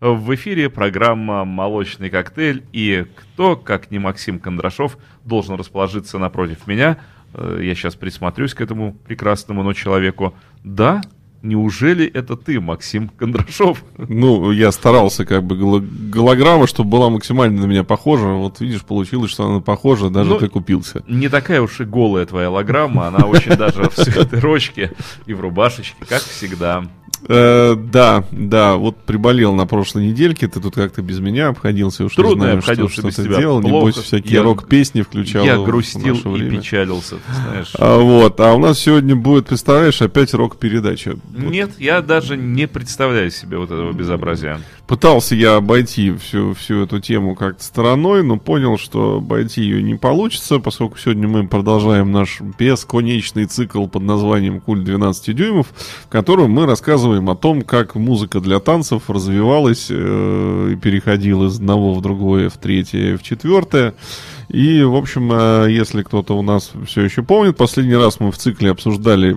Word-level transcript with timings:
В 0.00 0.34
эфире 0.34 0.70
программа 0.70 1.44
«Молочный 1.44 2.08
коктейль». 2.08 2.64
И 2.72 3.04
кто, 3.14 3.54
как 3.54 3.90
не 3.90 3.98
Максим 3.98 4.38
Кондрашов, 4.38 4.96
должен 5.26 5.56
расположиться 5.56 6.16
напротив 6.16 6.66
меня? 6.66 6.96
Э, 7.34 7.60
я 7.62 7.74
сейчас 7.74 7.96
присмотрюсь 7.96 8.54
к 8.54 8.62
этому 8.62 8.94
прекрасному, 8.94 9.62
но 9.62 9.74
человеку. 9.74 10.34
Да, 10.64 11.02
Неужели 11.42 12.06
это 12.06 12.36
ты, 12.36 12.60
Максим 12.60 13.08
Кондрашов? 13.08 13.82
Ну, 13.96 14.50
я 14.50 14.70
старался, 14.72 15.24
как 15.24 15.42
бы, 15.42 15.80
голограмма, 15.80 16.66
чтобы 16.66 16.90
была 16.90 17.08
максимально 17.08 17.62
на 17.62 17.66
меня 17.66 17.82
похожа. 17.82 18.26
Вот 18.26 18.60
видишь, 18.60 18.82
получилось, 18.82 19.30
что 19.30 19.46
она 19.46 19.60
похожа, 19.60 20.10
даже 20.10 20.30
ну, 20.30 20.38
ты 20.38 20.48
купился. 20.48 21.02
Не 21.08 21.30
такая 21.30 21.62
уж 21.62 21.80
и 21.80 21.84
голая 21.84 22.26
твоя 22.26 22.50
лограмма, 22.50 23.06
она 23.06 23.24
очень 23.24 23.56
даже 23.56 23.88
в 23.88 23.94
свитерочке 23.94 24.92
и 25.24 25.32
в 25.32 25.40
рубашечке, 25.40 26.04
как 26.06 26.20
всегда. 26.20 26.84
Э, 27.28 27.76
да, 27.76 28.24
да, 28.30 28.76
вот 28.76 28.96
приболел 28.98 29.54
на 29.54 29.66
прошлой 29.66 30.06
недельке, 30.06 30.48
ты 30.48 30.60
тут 30.60 30.74
как-то 30.74 31.02
без 31.02 31.20
меня 31.20 31.48
обходился, 31.48 32.04
уж 32.04 32.14
Трудно 32.14 32.34
не 32.34 32.40
знаю, 32.40 32.58
обходился 32.58 32.92
что, 32.94 33.02
без 33.06 33.12
что 33.14 33.22
ты 33.22 33.28
тебя 33.28 33.38
делал, 33.38 33.60
плохо. 33.60 33.74
небось 33.74 33.96
всякие 33.96 34.40
рок-песни 34.40 35.02
включал. 35.02 35.44
Я 35.44 35.58
грустил 35.58 36.16
и 36.16 36.28
время. 36.28 36.58
печалился, 36.58 37.16
ты 37.16 37.34
знаешь. 37.34 37.72
А, 37.78 37.98
вот, 37.98 38.40
а 38.40 38.54
у 38.54 38.58
нас 38.58 38.78
сегодня 38.78 39.16
будет, 39.16 39.46
представляешь, 39.46 40.00
опять 40.00 40.32
рок-передача. 40.34 41.16
Нет, 41.36 41.72
я 41.78 42.00
даже 42.00 42.36
не 42.36 42.66
представляю 42.66 43.30
себе 43.30 43.58
вот 43.58 43.70
этого 43.70 43.92
безобразия. 43.92 44.60
Пытался 44.90 45.36
я 45.36 45.54
обойти 45.54 46.12
всю, 46.14 46.52
всю 46.52 46.82
эту 46.82 46.98
тему 46.98 47.36
как-то 47.36 47.62
стороной, 47.62 48.24
но 48.24 48.38
понял, 48.38 48.76
что 48.76 49.18
обойти 49.18 49.62
ее 49.62 49.84
не 49.84 49.94
получится, 49.94 50.58
поскольку 50.58 50.98
сегодня 50.98 51.28
мы 51.28 51.46
продолжаем 51.46 52.10
наш 52.10 52.40
бесконечный 52.40 53.44
цикл 53.44 53.86
под 53.86 54.02
названием 54.02 54.60
«Культ 54.60 54.82
12 54.82 55.36
дюймов», 55.36 55.68
в 56.06 56.08
котором 56.08 56.50
мы 56.50 56.66
рассказываем 56.66 57.30
о 57.30 57.36
том, 57.36 57.62
как 57.62 57.94
музыка 57.94 58.40
для 58.40 58.58
танцев 58.58 59.08
развивалась 59.08 59.86
э, 59.90 60.70
и 60.72 60.74
переходила 60.74 61.46
из 61.46 61.58
одного 61.58 61.94
в 61.94 62.02
другое, 62.02 62.50
в 62.50 62.56
третье, 62.56 63.16
в 63.16 63.22
четвертое. 63.22 63.94
И, 64.50 64.82
в 64.82 64.96
общем, 64.96 65.30
э, 65.32 65.70
если 65.70 66.02
кто-то 66.02 66.36
у 66.36 66.42
нас 66.42 66.72
все 66.84 67.02
еще 67.02 67.22
помнит, 67.22 67.56
последний 67.56 67.94
раз 67.94 68.18
мы 68.18 68.32
в 68.32 68.36
цикле 68.36 68.72
обсуждали 68.72 69.32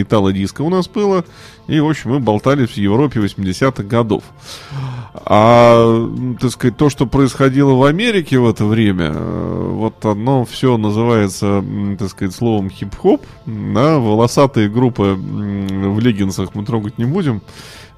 итало-диско 0.00 0.62
у 0.62 0.70
нас 0.70 0.88
было, 0.88 1.26
и, 1.66 1.78
в 1.78 1.88
общем, 1.88 2.12
мы 2.12 2.20
болтали 2.20 2.64
в 2.64 2.74
Европе 2.76 3.20
80-х 3.20 3.82
годов. 3.82 4.24
А, 5.12 6.08
так 6.40 6.50
сказать, 6.50 6.76
то, 6.78 6.88
что 6.88 7.06
происходило 7.06 7.74
в 7.74 7.84
Америке 7.84 8.38
в 8.38 8.48
это 8.48 8.64
время, 8.64 9.12
э, 9.14 9.68
вот 9.72 10.02
оно 10.06 10.46
все 10.46 10.78
называется, 10.78 11.62
так 11.98 12.08
сказать, 12.08 12.34
словом 12.34 12.70
хип-хоп. 12.70 13.22
Да, 13.44 13.98
волосатые 13.98 14.70
группы 14.70 15.16
в 15.18 16.00
леггинсах 16.00 16.54
мы 16.54 16.64
трогать 16.64 16.96
не 16.96 17.04
будем. 17.04 17.42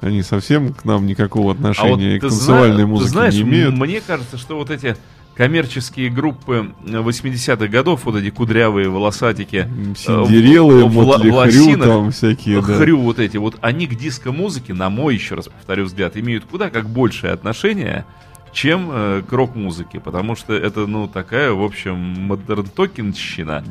Они 0.01 0.23
совсем 0.23 0.75
к 0.75 0.85
нам 0.85 1.07
никакого 1.07 1.53
отношения 1.53 2.11
а 2.11 2.15
вот 2.15 2.19
к 2.19 2.29
танцевальной 2.29 2.83
зна- 2.83 2.87
музыке 2.87 3.11
знаешь, 3.11 3.35
не 3.35 3.43
имеют. 3.43 3.75
Мне 3.77 4.01
кажется, 4.01 4.37
что 4.37 4.57
вот 4.57 4.71
эти 4.71 4.97
коммерческие 5.37 6.09
группы 6.09 6.73
80-х 6.85 7.67
годов, 7.69 8.05
вот 8.05 8.17
эти 8.17 8.31
кудрявые 8.31 8.89
волосатики. 8.89 9.69
Синдерелы, 9.97 10.85
э, 10.85 10.89
Мотли 10.89 11.31
Хрю 11.31 11.79
там 11.79 12.11
всякие, 12.11 12.63
да. 12.63 12.75
Хрю 12.75 12.99
вот 12.99 13.19
эти, 13.19 13.37
вот 13.37 13.57
они 13.61 13.87
к 13.87 13.95
диско-музыке, 13.95 14.73
на 14.73 14.89
мой, 14.89 15.15
еще 15.15 15.35
раз 15.35 15.49
повторю 15.49 15.85
взгляд, 15.85 16.17
имеют 16.17 16.45
куда 16.45 16.71
как 16.71 16.89
большее 16.89 17.35
отношение, 17.35 18.07
чем 18.53 18.89
э, 18.91 19.23
к 19.29 19.31
рок-музыке, 19.31 20.01
потому 20.01 20.35
что 20.35 20.55
это, 20.55 20.87
ну, 20.87 21.07
такая, 21.07 21.53
в 21.53 21.63
общем, 21.63 21.97
модерн-токинщина. 21.97 23.63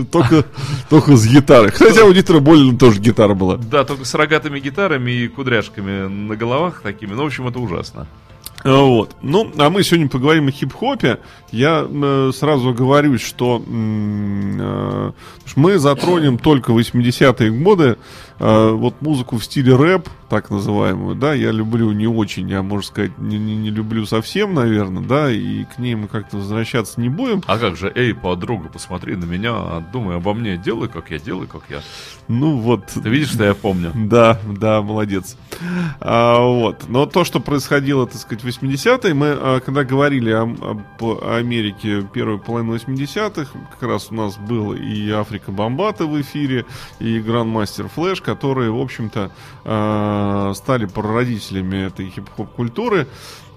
Только, 0.10 0.44
только 0.90 1.16
с 1.16 1.26
гитарой. 1.28 1.70
Хотя 1.70 2.04
у 2.04 2.12
Дитера 2.12 2.40
Боллина 2.40 2.76
тоже 2.76 3.00
гитара 3.00 3.34
была. 3.34 3.56
Да, 3.56 3.84
только 3.84 4.04
с 4.04 4.14
рогатыми 4.14 4.58
гитарами 4.58 5.12
и 5.12 5.28
кудряшками 5.28 6.08
на 6.08 6.34
головах 6.34 6.80
такими. 6.82 7.12
Ну, 7.12 7.22
в 7.22 7.26
общем, 7.26 7.46
это 7.46 7.60
ужасно. 7.60 8.08
Вот. 8.64 9.16
Ну, 9.22 9.50
а 9.58 9.70
мы 9.70 9.82
сегодня 9.82 10.08
поговорим 10.08 10.48
о 10.48 10.52
хип-хопе. 10.52 11.18
Я 11.52 11.86
э, 11.86 12.30
сразу 12.34 12.72
говорю, 12.72 13.18
что 13.18 13.62
э, 13.64 15.12
мы 15.54 15.78
затронем 15.78 16.38
только 16.38 16.72
80-е 16.72 17.50
годы, 17.50 17.98
э, 18.38 18.70
вот 18.70 19.02
музыку 19.02 19.36
в 19.36 19.44
стиле 19.44 19.76
рэп, 19.76 20.08
так 20.30 20.48
называемую, 20.48 21.14
да, 21.14 21.34
я 21.34 21.50
люблю 21.50 21.92
не 21.92 22.06
очень, 22.06 22.48
я, 22.48 22.62
можно 22.62 22.86
сказать, 22.86 23.18
не, 23.18 23.38
не, 23.38 23.54
не 23.54 23.68
люблю 23.68 24.06
совсем, 24.06 24.54
наверное, 24.54 25.02
да, 25.02 25.30
и 25.30 25.64
к 25.64 25.78
ней 25.78 25.94
мы 25.94 26.08
как-то 26.08 26.38
возвращаться 26.38 26.98
не 27.02 27.10
будем. 27.10 27.42
А 27.46 27.58
как 27.58 27.76
же, 27.76 27.92
эй, 27.94 28.14
подруга, 28.14 28.70
посмотри 28.70 29.14
на 29.14 29.26
меня, 29.26 29.84
думай 29.92 30.16
обо 30.16 30.32
мне, 30.32 30.56
делай, 30.56 30.88
как 30.88 31.10
я, 31.10 31.18
делай, 31.18 31.46
как 31.46 31.64
я. 31.68 31.82
Ну 32.28 32.56
вот. 32.56 32.86
Ты 32.86 33.08
видишь, 33.10 33.32
что 33.32 33.44
я 33.44 33.54
помню? 33.54 33.92
Да, 34.12 34.38
да, 34.46 34.82
молодец. 34.82 35.36
А, 36.00 36.40
вот. 36.40 36.84
Но 36.88 37.06
то, 37.06 37.24
что 37.24 37.40
происходило, 37.40 38.06
так 38.06 38.20
сказать, 38.20 38.44
в 38.44 38.46
80-е, 38.46 39.14
мы, 39.14 39.26
а, 39.28 39.60
когда 39.60 39.84
говорили 39.84 40.30
о, 40.30 40.42
об 40.42 40.82
Америке 41.42 42.02
первой 42.02 42.38
половины 42.38 42.76
80-х, 42.76 43.50
как 43.70 43.82
раз 43.82 44.08
у 44.10 44.14
нас 44.14 44.36
был 44.36 44.72
и 44.72 45.10
Африка 45.10 45.50
Бомбата 45.50 46.06
в 46.06 46.20
эфире, 46.20 46.64
и 47.00 47.20
Грандмастер 47.20 47.88
Флэш, 47.88 48.22
которые, 48.22 48.70
в 48.70 48.80
общем-то, 48.80 49.30
а, 49.64 50.52
стали 50.54 50.86
прародителями 50.86 51.86
этой 51.86 52.08
хип-хоп 52.08 52.50
культуры. 52.52 53.06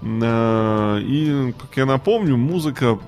А, 0.02 0.98
и, 0.98 1.54
как 1.58 1.76
я 1.76 1.86
напомню, 1.86 2.36
музыка 2.36 2.98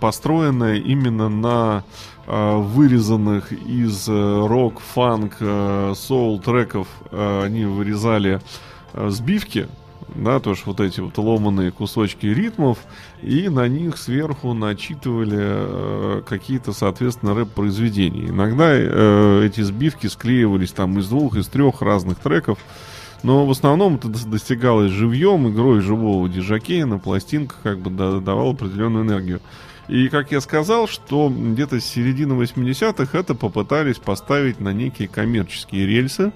построенная 0.00 0.76
именно 0.76 1.28
на 1.28 1.84
вырезанных 2.26 3.52
из 3.52 4.08
э, 4.08 4.46
рок, 4.46 4.80
фанк, 4.80 5.36
э, 5.40 5.92
соул 5.94 6.40
треков, 6.40 6.88
они 7.10 7.66
вырезали 7.66 8.40
э, 8.94 9.10
сбивки, 9.10 9.68
да, 10.14 10.40
тоже 10.40 10.62
вот 10.66 10.80
эти 10.80 11.00
вот 11.00 11.16
ломанные 11.18 11.70
кусочки 11.70 12.26
ритмов, 12.26 12.78
и 13.22 13.48
на 13.48 13.68
них 13.68 13.96
сверху 13.96 14.54
начитывали 14.54 15.38
э, 15.40 16.22
какие-то, 16.28 16.72
соответственно, 16.72 17.34
рэп-произведения. 17.34 18.28
Иногда 18.28 18.66
э, 18.70 19.46
эти 19.46 19.60
сбивки 19.62 20.06
склеивались 20.06 20.72
там 20.72 20.98
из 20.98 21.08
двух, 21.08 21.36
из 21.36 21.48
трех 21.48 21.82
разных 21.82 22.18
треков, 22.18 22.58
но 23.22 23.46
в 23.46 23.50
основном 23.50 23.96
это 23.96 24.08
достигалось 24.08 24.92
живьем, 24.92 25.48
игрой 25.48 25.80
живого 25.80 26.28
диджакея 26.28 26.84
на 26.84 26.98
пластинках, 26.98 27.58
как 27.62 27.78
бы 27.78 27.90
давал 27.90 28.50
определенную 28.50 29.04
энергию. 29.04 29.40
И, 29.88 30.08
как 30.08 30.32
я 30.32 30.40
сказал, 30.40 30.88
что 30.88 31.30
где-то 31.34 31.80
с 31.80 31.84
середины 31.84 32.32
80-х 32.34 33.18
это 33.18 33.34
попытались 33.34 33.96
поставить 33.96 34.60
на 34.60 34.72
некие 34.72 35.08
коммерческие 35.08 35.86
рельсы, 35.86 36.32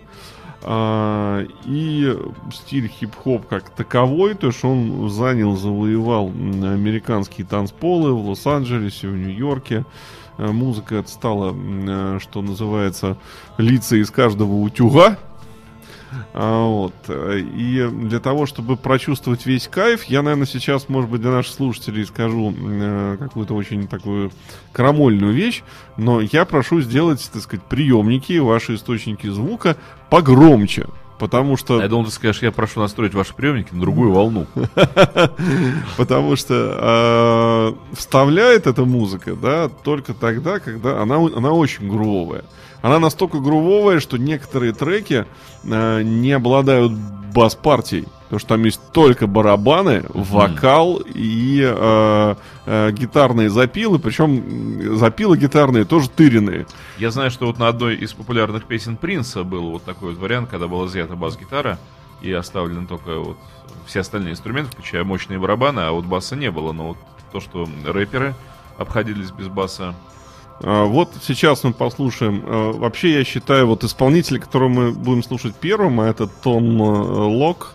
и 0.67 2.19
стиль 2.53 2.89
хип-хоп 2.89 3.47
как 3.47 3.71
таковой, 3.71 4.35
то 4.35 4.49
есть 4.49 4.65
он 4.65 5.09
занял, 5.09 5.57
завоевал 5.57 6.29
американские 6.29 7.47
танцполы 7.47 8.13
в 8.13 8.29
Лос-Анджелесе, 8.29 9.09
в 9.09 9.17
Нью-Йорке. 9.17 9.85
А, 10.39 10.53
музыка 10.53 10.97
это 10.97 11.09
стала, 11.09 11.55
а, 11.55 12.19
что 12.21 12.43
называется, 12.43 13.19
лица 13.59 13.97
из 13.97 14.11
каждого 14.11 14.55
утюга. 14.55 15.19
А, 16.35 16.67
вот. 16.67 16.95
И 17.09 17.89
для 17.93 18.21
того, 18.21 18.47
чтобы 18.47 18.77
прочувствовать 18.77 19.47
весь 19.47 19.69
кайф, 19.69 20.05
я, 20.05 20.23
наверное, 20.23 20.47
сейчас, 20.47 20.89
может 20.89 21.11
быть, 21.11 21.21
для 21.21 21.31
наших 21.31 21.55
слушателей 21.55 22.05
скажу 22.07 22.55
э, 22.57 23.17
какую-то 23.19 23.55
очень 23.55 23.89
такую 23.89 24.31
крамольную 24.73 25.33
вещь, 25.33 25.63
но 25.97 26.21
я 26.21 26.45
прошу 26.45 26.81
сделать, 26.81 27.29
так 27.33 27.43
сказать, 27.43 27.65
приемники, 27.65 28.39
ваши 28.39 28.75
источники 28.75 29.27
звука 29.27 29.77
погромче. 30.11 30.87
Потому 31.19 31.57
что... 31.57 31.81
Я 31.83 31.89
думал, 31.89 32.07
ты 32.07 32.13
скажешь, 32.13 32.43
я 32.43 32.53
прошу 32.53 32.81
настроить 32.81 33.13
ваши 33.13 33.35
приемники 33.35 33.75
на 33.75 33.81
другую 33.81 34.13
волну. 34.13 34.47
Потому 35.97 36.37
что 36.37 37.75
э, 37.91 37.95
вставляет 37.97 38.67
эта 38.67 38.85
музыка, 38.85 39.35
да, 39.35 39.69
только 39.69 40.15
тогда, 40.15 40.61
когда 40.61 41.03
она, 41.03 41.17
она 41.17 41.53
очень 41.53 41.89
грубовая. 41.89 42.45
Она 42.83 42.99
настолько 42.99 43.39
грувовая, 43.39 44.01
что 44.01 44.19
некоторые 44.19 44.73
треки 44.73 45.27
э, 45.65 46.03
не 46.03 46.33
обладают 46.33 46.93
бас-партией. 46.93 48.07
Потому 48.25 48.41
что 48.41 48.49
там 48.49 48.65
есть 48.65 48.81
только 48.93 49.27
барабаны, 49.27 50.05
вокал 50.11 51.01
и 51.15 51.63
э, 51.65 52.35
э, 52.67 52.91
гитарные 52.93 53.49
запилы, 53.49 53.99
причем 53.99 54.99
запилы 54.99 55.39
гитарные 55.39 55.87
тоже 55.87 56.11
тыренные. 56.11 56.67
Я 56.99 57.11
знаю, 57.11 57.31
что 57.31 57.47
вот 57.47 57.59
на 57.59 57.69
одной 57.69 57.97
из 57.97 58.13
популярных 58.13 58.65
песен 58.65 58.99
Принца 58.99 59.45
был 59.45 59.71
вот 59.71 59.85
такой 59.85 60.11
вот 60.11 60.19
вариант, 60.19 60.51
когда 60.51 60.69
была 60.69 60.87
изъята 60.87 61.17
бас-гитара 61.17 61.79
и 62.21 62.31
оставлены 62.31 62.87
только 62.87 63.19
вот 63.19 63.39
все 63.87 64.01
остальные 64.01 64.33
инструменты, 64.33 64.73
включая 64.73 65.05
мощные 65.05 65.39
барабаны, 65.39 65.81
а 65.81 65.93
вот 65.93 66.05
баса 66.05 66.37
не 66.37 66.51
было. 66.51 66.73
Но 66.73 66.89
вот 66.89 66.99
то, 67.33 67.41
что 67.41 67.67
рэперы 67.87 68.35
обходились 68.77 69.31
без 69.31 69.49
баса, 69.49 69.95
вот 70.61 71.11
сейчас 71.23 71.65
мы 71.65 71.73
послушаем. 71.73 72.43
А, 72.45 72.73
вообще, 72.73 73.15
я 73.15 73.25
считаю, 73.25 73.67
вот 73.67 73.85
исполнитель, 73.85 74.41
которого 74.41 74.69
мы 74.69 74.93
будем 74.93 75.23
слушать 75.23 75.55
первым, 75.55 76.01
а 76.01 76.09
это 76.09 76.27
Том 76.27 76.83
э, 76.83 76.85
Лок. 76.85 77.75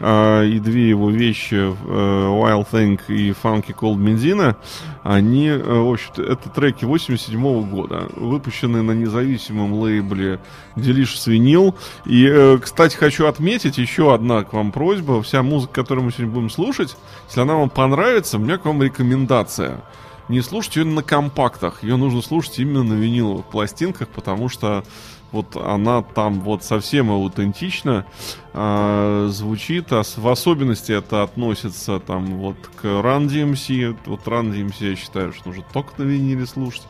э, 0.00 0.46
и 0.46 0.58
две 0.58 0.88
его 0.88 1.10
вещи 1.10 1.54
э, 1.54 1.66
Wild 1.68 2.66
Thing 2.72 3.00
и 3.08 3.30
Funky 3.30 3.74
Cold 3.74 3.96
Benzina, 3.96 4.56
они, 5.02 5.48
э, 5.48 5.58
в 5.58 5.92
общем-то, 5.92 6.22
это 6.22 6.48
треки 6.48 6.84
87 6.84 7.70
года, 7.70 8.08
выпущенные 8.16 8.82
на 8.82 8.92
независимом 8.92 9.74
лейбле 9.74 10.40
Delicious 10.76 11.28
Vinyl. 11.28 11.74
И, 12.06 12.58
кстати, 12.60 12.96
хочу 12.96 13.26
отметить 13.26 13.78
еще 13.78 14.14
одна 14.14 14.42
к 14.42 14.52
вам 14.52 14.72
просьба. 14.72 15.22
Вся 15.22 15.42
музыка, 15.42 15.74
которую 15.74 16.06
мы 16.06 16.12
сегодня 16.12 16.32
будем 16.32 16.50
слушать, 16.50 16.96
если 17.28 17.40
она 17.40 17.54
вам 17.54 17.70
понравится, 17.70 18.38
у 18.38 18.40
меня 18.40 18.58
к 18.58 18.64
вам 18.64 18.82
рекомендация. 18.82 19.82
Не 20.30 20.42
слушайте 20.42 20.82
ее 20.82 20.86
на 20.86 21.02
компактах, 21.02 21.82
ее 21.82 21.96
нужно 21.96 22.22
слушать 22.22 22.60
именно 22.60 22.84
на 22.84 22.92
виниловых 22.92 23.46
пластинках, 23.46 24.06
потому 24.06 24.48
что 24.48 24.84
вот 25.32 25.56
она 25.56 26.02
там 26.02 26.40
вот 26.42 26.62
совсем 26.62 27.10
аутентично 27.10 28.06
э, 28.52 29.28
звучит, 29.32 29.92
а 29.92 30.02
в 30.04 30.28
особенности 30.28 30.92
это 30.92 31.24
относится 31.24 31.98
там 31.98 32.38
вот 32.38 32.54
к 32.80 32.84
Run 32.84 33.26
DMC, 33.26 33.96
вот 34.06 34.20
Run 34.26 34.52
DMC 34.52 34.90
я 34.90 34.94
считаю, 34.94 35.32
что 35.32 35.48
нужно 35.48 35.64
только 35.72 36.00
на 36.00 36.06
виниле 36.06 36.46
слушать. 36.46 36.86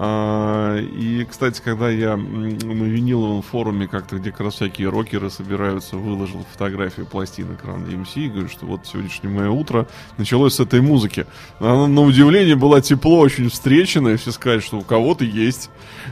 А, 0.00 0.76
и, 0.78 1.26
кстати, 1.28 1.60
когда 1.60 1.90
я 1.90 2.16
на 2.16 2.84
виниловом 2.84 3.42
форуме 3.42 3.88
как-то, 3.88 4.18
где 4.18 4.30
как 4.30 4.42
раз 4.42 4.54
всякие 4.54 4.90
рокеры 4.90 5.28
собираются, 5.28 5.96
выложил 5.96 6.46
фотографию 6.52 7.04
пластинок 7.04 7.64
Run 7.64 7.84
DMC 7.84 8.26
и 8.26 8.28
говорю, 8.28 8.48
что 8.48 8.64
вот 8.66 8.86
сегодняшнее 8.86 9.32
мое 9.34 9.50
утро 9.50 9.88
началось 10.16 10.54
с 10.54 10.60
этой 10.60 10.80
музыки. 10.82 11.26
Она, 11.58 11.88
на 11.88 12.02
удивление, 12.02 12.54
была 12.54 12.80
тепло 12.80 13.18
очень 13.18 13.50
встречена, 13.50 14.10
и 14.10 14.16
все 14.16 14.30
сказали, 14.30 14.60
что 14.60 14.78
у 14.78 14.82
кого-то 14.82 15.24
есть 15.24 15.68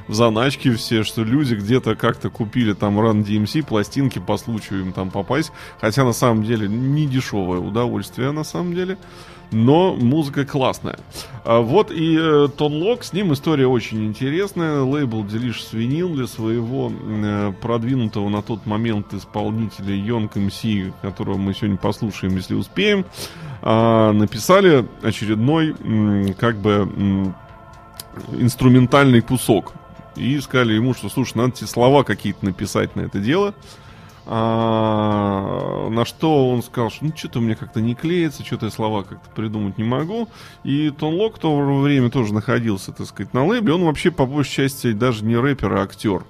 в 0.08 0.14
заначке 0.14 0.74
все, 0.74 1.04
что 1.04 1.22
люди 1.22 1.54
где-то 1.54 1.94
как-то 1.94 2.28
купили 2.28 2.72
там 2.72 2.98
Run 2.98 3.24
DMC, 3.24 3.64
пластинки 3.64 4.18
по 4.18 4.36
случаю 4.36 4.80
им 4.80 4.92
там 4.92 5.12
попасть, 5.12 5.52
хотя 5.80 6.02
на 6.02 6.12
самом 6.12 6.42
деле 6.42 6.66
не 6.66 7.06
дешевое 7.06 7.60
удовольствие 7.60 8.32
на 8.32 8.42
самом 8.42 8.74
деле 8.74 8.98
но 9.50 9.94
музыка 9.94 10.44
классная. 10.44 10.98
А 11.44 11.60
вот 11.60 11.90
и 11.90 12.16
э, 12.18 12.48
Тон 12.56 12.82
Лок, 12.82 13.04
с 13.04 13.12
ним 13.12 13.32
история 13.32 13.66
очень 13.66 14.04
интересная. 14.06 14.82
Лейбл 14.82 15.24
Delicious 15.24 15.72
Vinyl 15.72 16.14
для 16.14 16.26
своего 16.26 16.90
э, 16.92 17.52
продвинутого 17.60 18.28
на 18.28 18.42
тот 18.42 18.66
момент 18.66 19.14
исполнителя 19.14 19.94
Young 19.94 20.30
MC, 20.32 20.92
которого 21.02 21.36
мы 21.36 21.54
сегодня 21.54 21.76
послушаем, 21.76 22.34
если 22.36 22.54
успеем, 22.54 23.04
э, 23.62 24.12
написали 24.12 24.86
очередной, 25.02 25.74
как 26.38 26.56
бы, 26.56 27.32
инструментальный 28.32 29.20
кусок. 29.20 29.72
И 30.16 30.40
сказали 30.40 30.72
ему, 30.72 30.94
что, 30.94 31.08
слушай, 31.08 31.36
надо 31.36 31.52
тебе 31.52 31.66
слова 31.66 32.02
какие-то 32.02 32.44
написать 32.44 32.96
на 32.96 33.02
это 33.02 33.18
дело. 33.18 33.54
А, 34.28 35.88
на 35.88 36.04
что 36.04 36.50
он 36.50 36.62
сказал, 36.62 36.90
что 36.90 37.04
ну 37.04 37.12
что-то 37.14 37.38
у 37.38 37.42
меня 37.42 37.54
как-то 37.54 37.80
не 37.80 37.94
клеится, 37.94 38.44
что-то 38.44 38.66
я 38.66 38.72
слова 38.72 39.04
как-то 39.04 39.30
придумать 39.30 39.78
не 39.78 39.84
могу. 39.84 40.28
И 40.64 40.90
Тон 40.90 41.14
Лок 41.14 41.36
в 41.36 41.38
то 41.38 41.56
время 41.80 42.10
тоже 42.10 42.34
находился, 42.34 42.92
так 42.92 43.06
сказать, 43.06 43.32
на 43.34 43.46
лейбле. 43.46 43.74
Он 43.74 43.84
вообще 43.84 44.10
по 44.10 44.26
большей 44.26 44.68
части 44.68 44.92
даже 44.92 45.24
не 45.24 45.36
рэпер, 45.36 45.72
а 45.72 45.82
актер. 45.82 46.24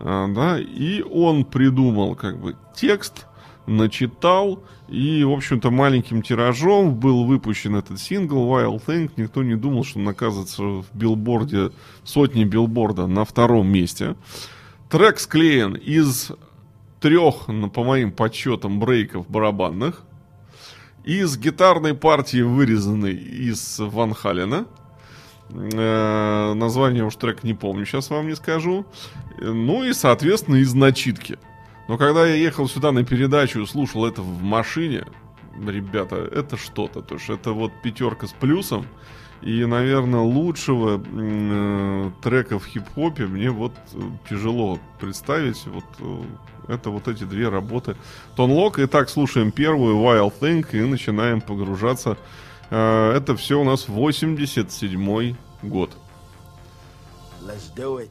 А, 0.00 0.26
да, 0.28 0.58
и 0.58 1.02
он 1.02 1.44
придумал 1.44 2.14
как 2.14 2.40
бы 2.40 2.56
текст, 2.74 3.26
начитал, 3.66 4.62
и, 4.88 5.22
в 5.22 5.32
общем-то, 5.32 5.70
маленьким 5.70 6.22
тиражом 6.22 6.94
был 6.94 7.24
выпущен 7.24 7.76
этот 7.76 8.00
сингл 8.00 8.46
Wild 8.46 8.84
Thing. 8.86 9.10
Никто 9.16 9.42
не 9.42 9.54
думал, 9.54 9.84
что 9.84 9.98
он 9.98 10.08
оказывается 10.08 10.62
в 10.62 10.86
билборде, 10.94 11.72
сотни 12.04 12.44
билборда 12.44 13.06
на 13.06 13.26
втором 13.26 13.68
месте. 13.68 14.16
Трек 14.88 15.18
склеен 15.18 15.74
из 15.74 16.32
трех, 17.02 17.48
ну, 17.48 17.68
по 17.68 17.84
моим 17.84 18.12
подсчетам, 18.12 18.78
брейков 18.78 19.28
барабанных. 19.28 20.02
Из 21.04 21.36
гитарной 21.36 21.94
партии, 21.94 22.42
вырезанной 22.42 23.14
из 23.14 23.80
Ван 23.80 24.14
Халена. 24.14 24.66
Э, 25.50 26.54
название 26.54 27.04
уж 27.04 27.16
трек 27.16 27.42
не 27.42 27.54
помню, 27.54 27.84
сейчас 27.84 28.08
вам 28.08 28.28
не 28.28 28.36
скажу. 28.36 28.86
Ну 29.38 29.82
и, 29.82 29.92
соответственно, 29.92 30.56
из 30.56 30.72
начитки. 30.74 31.38
Но 31.88 31.98
когда 31.98 32.24
я 32.24 32.36
ехал 32.36 32.68
сюда 32.68 32.92
на 32.92 33.04
передачу 33.04 33.60
и 33.60 33.66
слушал 33.66 34.06
это 34.06 34.22
в 34.22 34.42
машине, 34.42 35.04
ребята, 35.66 36.16
это 36.16 36.56
что-то. 36.56 37.02
То 37.02 37.16
есть 37.16 37.28
это 37.28 37.50
вот 37.50 37.72
пятерка 37.82 38.28
с 38.28 38.32
плюсом. 38.32 38.86
И, 39.42 39.64
наверное, 39.64 40.20
лучшего 40.20 41.02
э, 41.04 42.10
трека 42.22 42.60
в 42.60 42.64
хип-хопе 42.64 43.26
мне 43.26 43.50
вот 43.50 43.72
тяжело 44.30 44.78
представить. 45.00 45.66
Вот 45.66 45.84
э, 45.98 46.22
это 46.68 46.90
вот 46.90 47.08
эти 47.08 47.24
две 47.24 47.48
работы. 47.48 47.96
Тонлок. 48.36 48.78
Итак, 48.78 49.10
слушаем 49.10 49.50
первую 49.50 49.96
Wild 49.96 50.32
Thing 50.40 50.66
и 50.72 50.80
начинаем 50.80 51.40
погружаться. 51.40 52.16
Э, 52.70 53.12
это 53.16 53.36
все 53.36 53.60
у 53.60 53.64
нас 53.64 53.88
87 53.88 55.36
год. 55.62 55.90
Let's 57.42 57.74
do 57.74 57.98
it. 57.98 58.10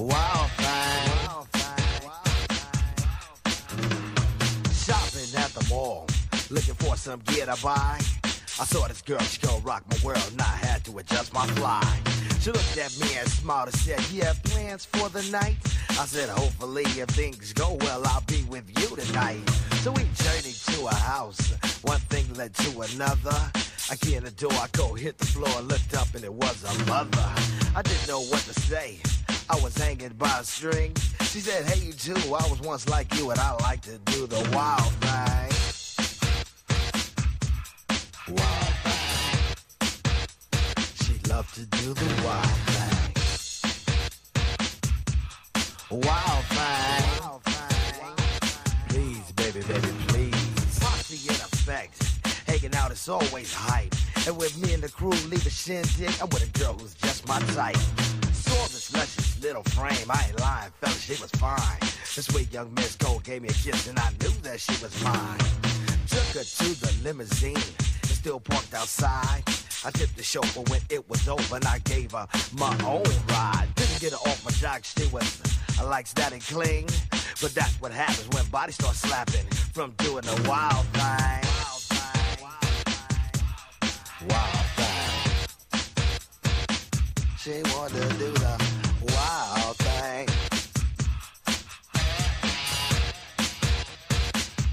Wow, 0.00 0.46
fine. 0.56 1.10
Shopping 4.72 5.28
at 5.36 5.50
the 5.52 5.66
mall, 5.68 6.06
looking 6.48 6.74
for 6.76 6.96
some 6.96 7.20
gear 7.26 7.44
to 7.44 7.62
buy. 7.62 8.00
I 8.24 8.64
saw 8.64 8.88
this 8.88 9.02
girl, 9.02 9.18
she 9.18 9.46
gon' 9.46 9.62
rock 9.62 9.84
my 9.90 9.98
world, 10.02 10.26
and 10.32 10.40
I 10.40 10.56
had 10.64 10.82
to 10.86 10.98
adjust 10.98 11.34
my 11.34 11.46
fly. 11.48 11.82
She 12.40 12.50
looked 12.50 12.78
at 12.78 12.98
me 12.98 13.08
and 13.18 13.28
smiled 13.28 13.68
and 13.68 13.76
said, 13.76 14.00
You 14.10 14.22
have 14.22 14.42
plans 14.44 14.86
for 14.86 15.10
the 15.10 15.22
night? 15.30 15.56
I 15.90 16.06
said, 16.06 16.30
Hopefully, 16.30 16.84
if 16.84 17.10
things 17.10 17.52
go 17.52 17.76
well, 17.82 18.00
I'll 18.06 18.22
be 18.22 18.42
with 18.44 18.70
you 18.80 18.96
tonight. 18.96 19.46
So 19.82 19.92
we 19.92 20.04
journeyed 20.14 20.56
to 20.72 20.86
a 20.86 20.94
house, 20.94 21.52
one 21.82 22.00
thing 22.08 22.24
led 22.34 22.54
to 22.54 22.80
another. 22.80 23.36
I 23.90 23.96
get 24.00 24.14
in 24.14 24.24
the 24.24 24.30
door, 24.30 24.52
I 24.54 24.68
go 24.72 24.94
hit 24.94 25.18
the 25.18 25.26
floor, 25.26 25.60
looked 25.60 25.94
up, 25.94 26.14
and 26.14 26.24
it 26.24 26.32
was 26.32 26.64
a 26.64 26.84
mother. 26.86 27.34
I 27.76 27.82
didn't 27.82 28.08
know 28.08 28.22
what 28.22 28.40
to 28.40 28.54
say. 28.54 28.98
I 29.50 29.58
was 29.64 29.76
hanging 29.76 30.10
by 30.10 30.38
a 30.38 30.44
string. 30.44 30.94
She 31.22 31.40
said, 31.40 31.64
Hey, 31.64 31.84
you 31.84 31.92
too. 31.92 32.14
I 32.14 32.48
was 32.48 32.60
once 32.60 32.88
like 32.88 33.12
you, 33.16 33.30
and 33.30 33.40
I 33.40 33.50
like 33.54 33.82
to 33.82 33.98
do 33.98 34.28
the 34.28 34.48
wild 34.54 34.92
thing. 35.02 35.50
Wild 38.36 38.74
thing. 38.84 39.56
She 41.02 41.14
loved 41.28 41.52
to 41.56 41.66
do 41.66 41.94
the 41.94 42.22
wild 42.24 42.46
thing. 42.70 43.12
Wild 45.98 46.44
thing. 46.44 47.10
Please, 48.88 49.32
baby, 49.32 49.62
baby, 49.66 49.88
please. 50.06 50.78
Posse 50.78 51.28
in 51.28 51.34
effect. 51.34 52.04
Hanging 52.46 52.76
out 52.76 52.92
is 52.92 53.08
always 53.08 53.52
hype. 53.52 53.96
And 54.28 54.36
with 54.38 54.56
me 54.62 54.74
and 54.74 54.82
the 54.82 54.88
crew 54.88 55.10
leave 55.10 55.44
a 55.44 55.50
shindig, 55.50 56.14
I'm 56.22 56.28
with 56.28 56.48
a 56.48 56.50
girl 56.56 56.74
who's 56.74 56.94
just 56.94 57.26
my 57.26 57.40
type 57.54 57.76
luscious 58.92 59.40
little 59.42 59.62
frame. 59.74 60.10
I 60.10 60.26
ain't 60.28 60.40
lying, 60.40 60.70
fella, 60.80 60.94
she 60.94 61.20
was 61.20 61.30
fine. 61.32 61.78
This 62.14 62.26
sweet 62.26 62.52
young 62.52 62.72
Miss 62.74 62.96
Cole 62.96 63.20
gave 63.20 63.42
me 63.42 63.48
a 63.48 63.52
kiss, 63.52 63.88
and 63.88 63.98
I 63.98 64.10
knew 64.20 64.34
that 64.42 64.60
she 64.60 64.72
was 64.82 64.92
mine. 65.02 65.38
Took 66.08 66.26
her 66.34 66.44
to 66.44 66.80
the 66.80 66.92
limousine 67.04 67.56
and 67.56 68.10
still 68.10 68.40
parked 68.40 68.74
outside. 68.74 69.42
I 69.82 69.90
tipped 69.92 70.16
the 70.16 70.22
chauffeur 70.22 70.62
when 70.70 70.80
it 70.90 71.08
was 71.08 71.26
over 71.26 71.56
and 71.56 71.64
I 71.64 71.78
gave 71.78 72.12
her 72.12 72.26
my 72.58 72.76
own 72.84 73.04
ride. 73.28 73.68
Didn't 73.76 74.00
get 74.00 74.12
her 74.12 74.18
off 74.18 74.44
my 74.44 74.50
jock, 74.50 74.84
she 74.84 75.06
was 75.06 75.40
I 75.78 75.84
like 75.84 76.06
static 76.06 76.42
cling. 76.42 76.86
But 77.40 77.54
that's 77.54 77.80
what 77.80 77.90
happens 77.90 78.28
when 78.34 78.44
bodies 78.50 78.74
start 78.74 78.94
slapping 78.94 79.46
from 79.72 79.92
doing 79.96 80.22
the 80.22 80.46
wild 80.46 80.84
thing. 80.88 81.44
Wild 84.28 84.66
thing. 84.76 85.00
She 87.38 87.62
wanted 87.74 88.02
to 88.02 88.18
do 88.18 88.32
the 88.32 88.69
wild 89.20 89.76
thing. 89.78 90.26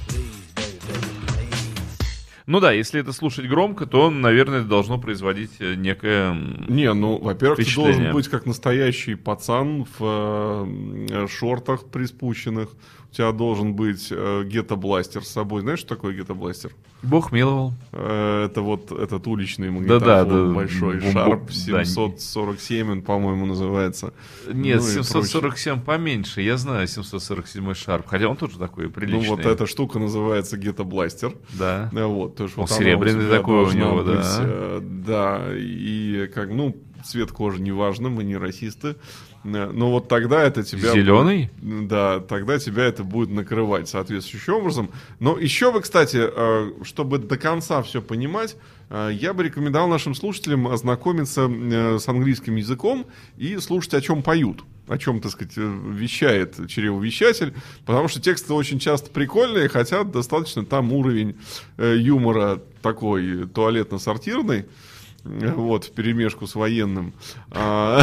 Please, 0.08 0.54
baby, 0.56 0.80
baby, 0.88 1.10
please. 1.27 1.98
Ну 2.46 2.60
да, 2.60 2.72
если 2.72 3.01
это 3.01 3.13
слушать 3.13 3.48
громко, 3.48 3.86
то, 3.86 4.10
наверное, 4.10 4.60
это 4.60 4.70
должно 4.70 4.98
производить 4.98 5.51
э, 5.60 5.75
некое... 5.75 6.34
Не, 6.68 6.94
ну, 6.94 7.18
во-первых, 7.18 7.58
ты 7.58 7.75
должен 7.75 8.13
быть 8.13 8.27
как 8.30 8.46
настоящий 8.46 9.16
пацан 9.16 9.86
в 9.98 10.66
э, 11.10 11.27
шортах 11.27 11.86
приспущенных. 11.86 12.70
Тебя 13.18 13.32
должен 13.32 13.74
быть 13.74 14.10
э, 14.12 14.44
гетто-бластер 14.46 15.24
с 15.26 15.30
собой. 15.30 15.62
Знаешь, 15.62 15.80
что 15.80 15.96
такое 15.96 16.14
гетто-бластер? 16.14 16.72
Бог 17.02 17.32
миловал. 17.32 17.74
Э, 17.92 18.46
Это 18.46 18.62
вот 18.62 18.92
этот 18.92 19.26
уличный 19.26 19.72
магнитофон 19.72 20.06
да, 20.30 20.54
большой, 20.54 21.00
бум-бум, 21.00 21.24
Sharp 21.24 21.48
да. 21.72 21.84
747, 21.84 22.92
он, 22.92 23.02
по-моему, 23.02 23.48
называется. 23.48 24.14
Нет, 24.46 24.82
Ну 24.82 24.88
и 24.88 25.04
747 25.04 25.82
поменьше. 25.82 26.42
Я 26.42 26.58
знаю 26.58 26.88
747 26.88 27.72
Sharp. 27.72 28.04
Хотя 28.06 28.28
он 28.28 28.38
тоже 28.38 28.60
такой 28.60 28.86
Ну, 28.86 28.92
приличный. 28.92 29.30
вот 29.30 29.40
эта 29.48 29.66
штука 29.66 29.98
называется 29.98 30.56
гетто-бластер. 30.56 31.34
Да. 31.58 31.90
Да, 31.92 32.06
вот, 32.06 32.36
то 32.36 32.44
есть 32.44 32.56
Он 32.56 32.66
вот 32.66 32.72
серебряный 32.72 33.32
такой 33.32 33.64
у 33.66 33.72
него, 33.72 34.04
да. 34.04 34.12
быть, 34.12 34.26
э, 34.42 34.80
Да, 34.84 35.42
и 35.56 36.30
как, 36.36 36.50
ну, 36.52 36.76
цвет 37.04 37.32
кожи 37.32 37.62
не 37.62 37.72
важно, 37.72 38.10
мы 38.10 38.24
не 38.24 38.38
расисты. 38.38 38.96
Э, 39.44 39.72
Но 39.74 39.92
вот 39.92 40.08
тогда 40.08 40.44
это 40.44 40.63
тебя... 40.63 40.92
Зеленый? 40.92 41.50
Да, 41.62 42.20
тогда 42.20 42.60
тебя 42.60 42.86
это 42.86 43.04
будет 43.04 43.30
накрывать 43.30 43.88
соответствующим 43.89 44.56
образом. 44.56 44.89
Но 45.20 45.38
еще 45.38 45.72
бы, 45.72 45.82
кстати, 45.82 46.20
э, 46.22 46.84
чтобы 46.84 47.20
до 47.20 47.38
конца 47.38 47.82
все 47.82 48.01
понимать, 48.01 48.58
э, 48.89 49.12
я 49.13 49.34
бы 49.34 49.44
рекомендовал 49.44 49.88
нашим 49.88 50.16
слушателям 50.16 50.68
ознакомиться 50.68 51.50
с 52.00 52.08
английским 52.08 52.56
языком 52.56 53.06
и 53.38 53.58
слушать, 53.58 53.94
о 53.94 54.01
чем 54.01 54.24
поют 54.24 54.63
о 54.88 54.98
чем, 54.98 55.20
так 55.20 55.34
сказать, 55.34 55.51
вещает 55.58 56.56
чревовещатель, 56.70 57.54
потому 57.86 58.08
что 58.08 58.22
тексты 58.22 58.54
очень 58.54 58.80
часто 58.80 59.10
прикольные, 59.10 59.68
хотя 59.68 60.06
достаточно 60.06 60.66
там 60.66 60.94
уровень 60.94 61.36
юмора 61.77 62.62
такой 62.82 63.48
туалетно-сортирный, 63.48 64.66
вот, 65.55 65.86
в 65.86 65.91
перемешку 65.91 66.48
с 66.48 66.55
военным. 66.55 67.13
А, 67.51 68.01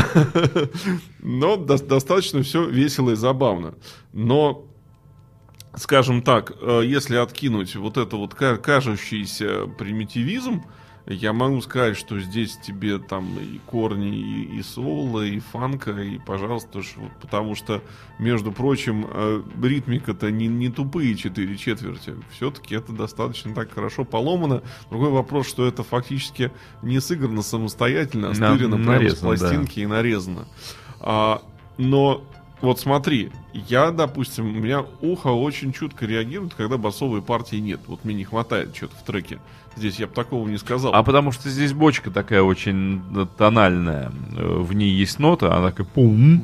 Но 1.21 1.57
до- 1.57 1.83
достаточно 1.83 2.43
все 2.43 2.69
весело 2.69 3.11
и 3.11 3.17
забавно. 3.17 3.75
Но 4.13 4.67
скажем 5.77 6.23
так, 6.23 6.53
э, 6.61 6.83
если 6.85 7.17
откинуть 7.17 7.75
вот 7.77 7.97
это 7.97 8.17
вот 8.17 8.35
ка- 8.35 8.57
кажущийся 8.59 9.67
примитивизм, 9.79 10.63
я 11.07 11.35
могу 11.35 11.61
сказать, 11.61 11.99
что 11.99 12.19
здесь 12.19 12.57
тебе 12.57 12.99
там 12.99 13.39
и 13.39 13.59
корни, 13.67 14.17
и, 14.17 14.59
и 14.59 14.63
соло, 14.63 15.21
и 15.21 15.39
фанка, 15.39 15.91
и, 15.93 16.19
пожалуйста, 16.19 16.81
потому 17.21 17.55
что, 17.55 17.83
между 18.19 18.53
прочим, 18.53 19.07
э, 19.11 19.43
ритмика-то 19.63 20.31
не, 20.31 20.47
не 20.47 20.71
тупые 20.71 21.15
четыре 21.15 21.59
четверти. 21.59 22.15
Все-таки 22.33 22.75
это 22.75 22.93
достаточно 22.93 23.55
так 23.55 23.73
хорошо 23.73 24.05
поломано. 24.05 24.63
Другой 24.89 25.11
вопрос, 25.11 25.47
что 25.47 25.67
это 25.67 25.83
фактически 25.83 26.51
не 26.83 27.01
сыграно 27.01 27.43
самостоятельно, 27.43 28.29
а 28.29 28.31
На- 28.31 28.55
стырено 28.55 28.77
прямо 28.77 28.85
с 28.85 28.87
нарезано, 28.87 29.31
да. 29.33 29.37
пластинки 29.37 29.81
и 29.81 29.87
нарезано. 29.87 30.47
А, 31.01 31.43
но 31.77 32.25
вот 32.63 32.81
смотри, 32.81 33.31
я, 33.53 33.91
допустим, 33.91 34.47
у 34.47 34.59
меня 34.61 34.87
ухо 35.03 35.29
очень 35.29 35.73
чутко 35.75 36.07
реагирует, 36.07 36.55
когда 36.55 36.79
басовой 36.79 37.21
партии 37.21 37.57
нет. 37.57 37.81
Вот 37.89 38.05
мне 38.07 38.15
не 38.15 38.25
хватает 38.25 38.75
что-то 38.75 38.97
в 38.97 39.03
треке. 39.05 39.39
Здесь 39.77 39.99
я 39.99 40.07
бы 40.07 40.13
такого 40.15 40.49
не 40.49 40.59
сказал. 40.59 40.95
А 40.95 41.03
потому 41.03 41.33
что 41.33 41.49
здесь 41.49 41.73
бочка 41.73 42.11
такая 42.11 42.43
очень 42.43 43.03
э, 43.17 43.27
тональная. 43.37 44.13
Э, 44.37 44.59
В 44.61 44.73
ней 44.75 44.91
есть 44.91 45.19
нота, 45.19 45.57
она 45.57 45.71
такая 45.71 45.87
пум. 45.87 46.43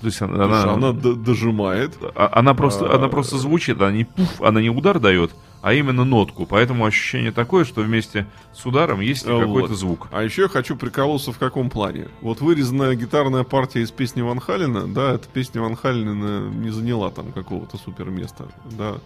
То 0.00 0.08
есть 0.08 0.20
она, 0.20 0.34
что 0.60 0.72
она, 0.74 0.88
она 0.90 0.92
дожимает. 0.92 1.96
а- 2.14 2.28
она 2.34 2.52
просто, 2.52 2.86
а- 2.90 2.96
она 2.96 3.08
просто 3.08 3.38
звучит, 3.38 3.80
она 3.80 3.90
не 3.92 4.04
пуф, 4.04 4.42
она 4.42 4.60
не 4.60 4.68
удар 4.68 5.00
дает, 5.00 5.30
а 5.62 5.72
именно 5.72 6.04
нотку. 6.04 6.44
Поэтому 6.44 6.84
ощущение 6.84 7.32
такое, 7.32 7.64
что 7.64 7.80
вместе 7.80 8.26
с 8.52 8.66
ударом 8.66 9.00
есть 9.00 9.24
А, 9.26 9.40
какой-то 9.40 9.68
вот. 9.68 9.78
звук. 9.78 10.08
А 10.12 10.22
еще 10.22 10.42
я 10.42 10.48
хочу 10.48 10.76
приколоться 10.76 11.32
в 11.32 11.38
каком 11.38 11.70
плане. 11.70 12.08
Вот 12.20 12.42
вырезанная 12.42 12.94
гитарная 12.96 13.44
партия 13.44 13.80
из 13.80 13.90
песни 13.92 14.20
Ван 14.20 14.40
Халина, 14.40 14.86
да, 14.92 15.14
эта 15.14 15.26
песня 15.26 15.62
Ван 15.62 15.74
Халина 15.74 16.50
не 16.50 16.68
заняла 16.70 17.10
там 17.10 17.32
какого-то 17.32 17.78
супер 17.78 18.10
места, 18.10 18.44
да. 18.76 18.96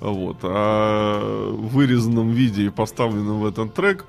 Вот. 0.00 0.38
А 0.42 1.50
в 1.52 1.68
вырезанном 1.68 2.30
виде 2.30 2.66
и 2.66 2.68
поставленном 2.70 3.40
в 3.40 3.46
этот 3.46 3.74
трек 3.74 4.04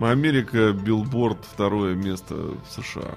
Америка, 0.00 0.72
Билборд, 0.72 1.38
второе 1.52 1.94
место 1.94 2.34
в 2.34 2.82
США. 2.82 3.12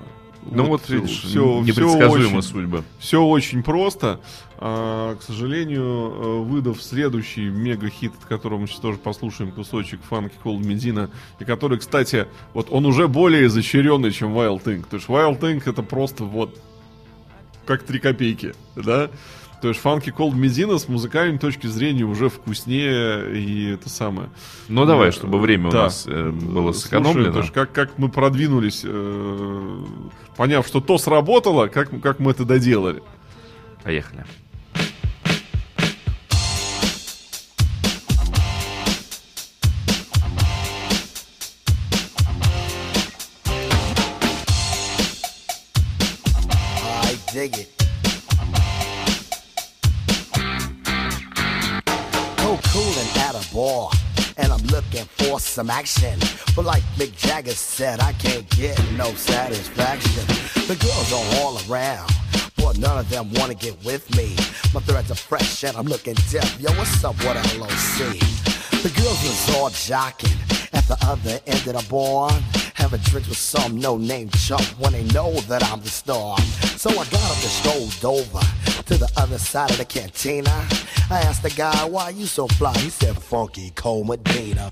Ну 0.49 0.63
вот, 0.65 0.83
всё- 0.83 0.95
видишь, 0.95 1.19
всё- 1.23 1.61
всё 1.61 1.63
непредсказуемы 1.63 2.37
очень- 2.37 2.41
судьбы. 2.41 2.83
все 2.99 3.21
очень 3.23 3.63
просто. 3.63 4.21
А, 4.59 5.15
к 5.15 5.21
сожалению, 5.23 5.81
э, 5.83 6.43
выдав 6.43 6.81
следующий 6.81 7.49
мега-хит, 7.49 8.13
от 8.17 8.25
которого 8.25 8.59
мы 8.59 8.67
сейчас 8.67 8.79
тоже 8.79 8.97
послушаем 8.97 9.51
кусочек 9.51 9.99
фанки 10.07 10.35
Cold 10.43 10.63
Медина, 10.63 11.09
и 11.39 11.43
который, 11.45 11.79
кстати, 11.79 12.27
вот 12.53 12.67
он 12.71 12.85
уже 12.85 13.07
более 13.07 13.47
изощренный, 13.47 14.11
чем 14.11 14.33
Wild 14.37 14.63
Thing. 14.63 14.85
То 14.89 14.97
есть 14.97 15.09
Wild 15.09 15.39
Thing 15.39 15.61
это 15.65 15.83
просто 15.83 16.23
вот 16.23 16.57
как 17.65 17.83
три 17.83 17.99
копейки, 17.99 18.53
да? 18.75 19.09
То 19.61 19.69
есть 19.69 19.79
фанки 19.79 20.09
Cold 20.09 20.35
Медина 20.35 20.77
с 20.77 20.87
музыкальной 20.87 21.39
точки 21.39 21.67
зрения 21.67 22.03
уже 22.03 22.29
вкуснее 22.29 23.35
и 23.35 23.71
это 23.71 23.89
самое. 23.89 24.29
Ну 24.67 24.85
давай, 24.85 25.11
чтобы 25.11 25.39
время 25.39 25.69
у 25.69 25.71
да. 25.71 25.83
нас 25.83 26.05
э, 26.07 26.29
было 26.29 26.73
Слушай, 26.73 26.85
сэкономлено. 26.85 27.39
есть 27.39 27.51
как, 27.51 27.71
как 27.71 27.97
мы 27.97 28.09
продвинулись, 28.09 28.81
э, 28.83 29.83
поняв, 30.35 30.67
что 30.67 30.79
то 30.79 30.97
сработало, 30.97 31.67
как, 31.67 31.89
как 32.01 32.19
мы 32.19 32.31
это 32.31 32.45
доделали. 32.45 33.01
Поехали. 33.83 34.25
Some 55.41 55.69
action. 55.69 56.19
But 56.55 56.65
like 56.65 56.83
Mick 56.97 57.15
Jagger 57.15 57.51
said, 57.51 57.99
I 57.99 58.13
can't 58.13 58.49
get 58.51 58.79
no 58.93 59.13
satisfaction. 59.13 60.25
The 60.67 60.75
girls 60.75 61.13
are 61.13 61.41
all 61.41 61.57
around, 61.69 62.09
but 62.57 62.77
none 62.77 62.97
of 62.97 63.09
them 63.09 63.31
wanna 63.33 63.55
get 63.55 63.75
with 63.83 64.09
me. 64.15 64.35
My 64.73 64.81
threads 64.81 65.11
are 65.11 65.15
fresh 65.15 65.63
and 65.63 65.75
I'm 65.77 65.85
looking 65.85 66.15
deaf. 66.31 66.59
Yo, 66.59 66.71
what's 66.73 67.03
up 67.03 67.17
with 67.19 67.57
LOC? 67.57 68.19
The 68.83 68.93
girls 68.95 69.21
was 69.23 69.55
all 69.55 69.69
jocking 69.69 70.37
at 70.73 70.87
the 70.87 70.97
other 71.05 71.39
end 71.47 71.67
of 71.67 71.81
the 71.81 71.85
bar. 71.89 72.31
Having 72.75 73.01
drinks 73.01 73.27
with 73.27 73.37
some 73.37 73.79
no-name 73.79 74.29
chump 74.29 74.61
when 74.79 74.93
they 74.93 75.03
know 75.05 75.31
that 75.49 75.63
I'm 75.71 75.81
the 75.81 75.89
star. 75.89 76.37
So 76.77 76.91
I 76.91 77.05
got 77.05 77.23
up 77.31 77.37
and 77.41 77.91
strolled 77.91 78.05
over 78.05 78.39
to 78.83 78.97
the 78.97 79.11
other 79.17 79.39
side 79.39 79.71
of 79.71 79.77
the 79.77 79.85
cantina. 79.85 80.51
I 81.09 81.21
asked 81.21 81.41
the 81.41 81.49
guy, 81.49 81.85
why 81.85 82.09
you 82.09 82.25
so 82.25 82.47
fly? 82.47 82.73
He 82.77 82.89
said, 82.89 83.17
Funky 83.17 83.71
Cole 83.71 84.03
Medina. 84.03 84.71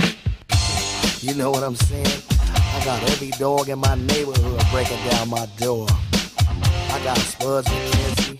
You 1.21 1.35
know 1.35 1.51
what 1.51 1.61
I'm 1.61 1.75
saying? 1.75 2.23
I 2.39 2.83
got 2.83 2.99
every 3.11 3.29
dog 3.37 3.69
in 3.69 3.77
my 3.77 3.93
neighborhood 3.93 4.59
breaking 4.71 4.97
down 5.07 5.29
my 5.29 5.45
door. 5.59 5.85
I 5.87 6.99
got 7.03 7.15
Spuds 7.19 7.67
McKenzie, 7.67 8.39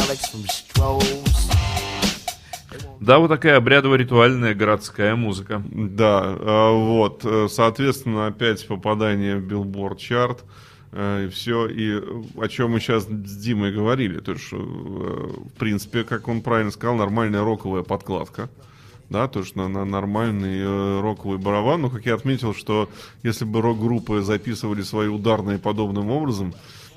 Alex 0.00 0.28
from 0.30 0.44
Strohs. 0.44 1.50
Да, 3.00 3.18
вот 3.18 3.28
такая 3.28 3.58
обрядово-ритуальная 3.58 4.54
городская 4.54 5.14
музыка. 5.14 5.62
Да, 5.70 6.20
а, 6.24 6.72
вот, 6.72 7.20
э, 7.24 7.48
соответственно, 7.50 8.28
опять 8.28 8.66
попадание 8.66 9.36
в 9.36 9.46
Billboard 9.46 9.98
чарт 9.98 10.44
э, 10.92 11.26
и 11.26 11.28
все, 11.28 11.66
и 11.66 12.00
о 12.40 12.48
чем 12.48 12.70
мы 12.70 12.80
сейчас 12.80 13.04
с 13.04 13.36
Димой 13.36 13.72
говорили, 13.72 14.20
то 14.20 14.32
есть, 14.32 14.48
э, 14.52 14.56
в 14.56 15.52
принципе, 15.58 16.04
как 16.04 16.28
он 16.28 16.40
правильно 16.40 16.70
сказал, 16.70 16.96
нормальная 16.96 17.44
роковая 17.44 17.82
подкладка, 17.82 18.48
да, 19.10 19.28
то 19.28 19.40
есть 19.40 19.56
на, 19.56 19.68
нормальный 19.68 21.00
роковый 21.00 21.38
барабан, 21.38 21.82
но 21.82 21.90
как 21.90 22.06
я 22.06 22.14
отметил, 22.14 22.54
что 22.54 22.88
если 23.22 23.44
бы 23.44 23.60
рок-группы 23.60 24.22
записывали 24.22 24.82
свои 24.82 25.08
ударные 25.08 25.58
подобным 25.58 26.10
образом, 26.10 26.54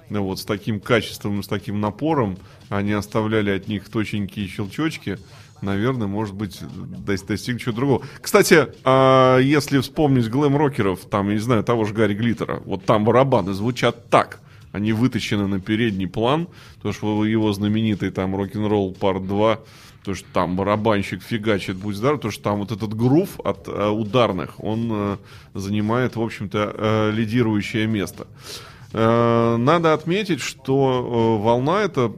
вот 0.10 0.39
с 0.39 0.46
таким 0.46 0.79
качеством, 0.79 1.41
с 1.41 1.48
таким 1.48 1.82
напором, 1.82 2.38
они 2.70 2.93
оставляли 2.93 3.50
от 3.50 3.67
них 3.67 3.89
точенькие 3.89 4.48
щелчочки, 4.48 5.17
наверное, 5.62 6.08
может 6.08 6.36
быть, 6.36 6.60
достиг 6.62 7.60
чего 7.60 7.74
другого. 7.74 8.05
Кстати, 8.22 8.67
а 8.84 9.39
если 9.39 9.79
вспомнить 9.79 10.29
глэм-рокеров, 10.29 11.00
там, 11.05 11.29
я 11.29 11.34
не 11.36 11.39
знаю, 11.39 11.63
того 11.63 11.86
же 11.86 11.93
Гарри 11.93 12.13
Глиттера, 12.13 12.62
вот 12.65 12.86
там 12.86 13.05
барабаны 13.05 13.53
звучат 13.53 14.10
так. 14.10 14.39
Они 14.72 14.91
вытащены 14.91 15.48
на 15.48 15.60
передний 15.60 16.08
план, 16.08 16.48
то 16.82 16.91
что 16.91 17.25
его 17.25 17.53
знаменитый 17.53 18.10
там 18.12 18.36
рок-н-ролл 18.36 18.93
парт 18.93 19.25
2, 19.25 19.60
то 20.03 20.13
что 20.13 20.27
там 20.33 20.55
барабанщик 20.55 21.24
фигачит, 21.24 21.77
будь 21.77 21.95
здоров, 21.95 22.22
то 22.22 22.31
что 22.31 22.43
там 22.43 22.60
вот 22.60 22.72
этот 22.72 22.93
грув 22.93 23.39
от 23.43 23.67
э, 23.67 23.89
ударных, 23.89 24.62
он 24.62 24.89
э, 24.91 25.17
занимает, 25.53 26.15
в 26.15 26.22
общем-то, 26.22 26.75
э, 26.75 27.12
лидирующее 27.12 27.88
место. 27.88 28.27
Э, 28.91 29.55
надо 29.57 29.93
отметить, 29.93 30.41
что 30.41 31.39
э, 31.39 31.43
волна 31.43 31.81
эта 31.81 32.12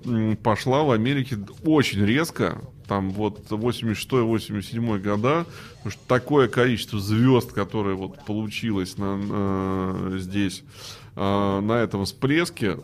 пошла 0.44 0.84
в 0.84 0.92
Америке 0.92 1.38
очень 1.64 2.04
резко, 2.04 2.60
там 2.88 3.12
вот 3.12 3.40
86-87 3.50 5.00
года, 5.00 5.46
потому 5.78 5.92
что 5.92 6.02
такое 6.08 6.48
количество 6.48 7.00
звезд, 7.00 7.52
которое 7.52 7.96
вот 7.96 8.26
получилось 8.26 8.98
на, 8.98 9.16
на, 9.16 10.18
здесь, 10.18 10.64
э, 11.16 11.60
на 11.60 11.74
этом 11.74 12.06
всплеске, 12.06 12.80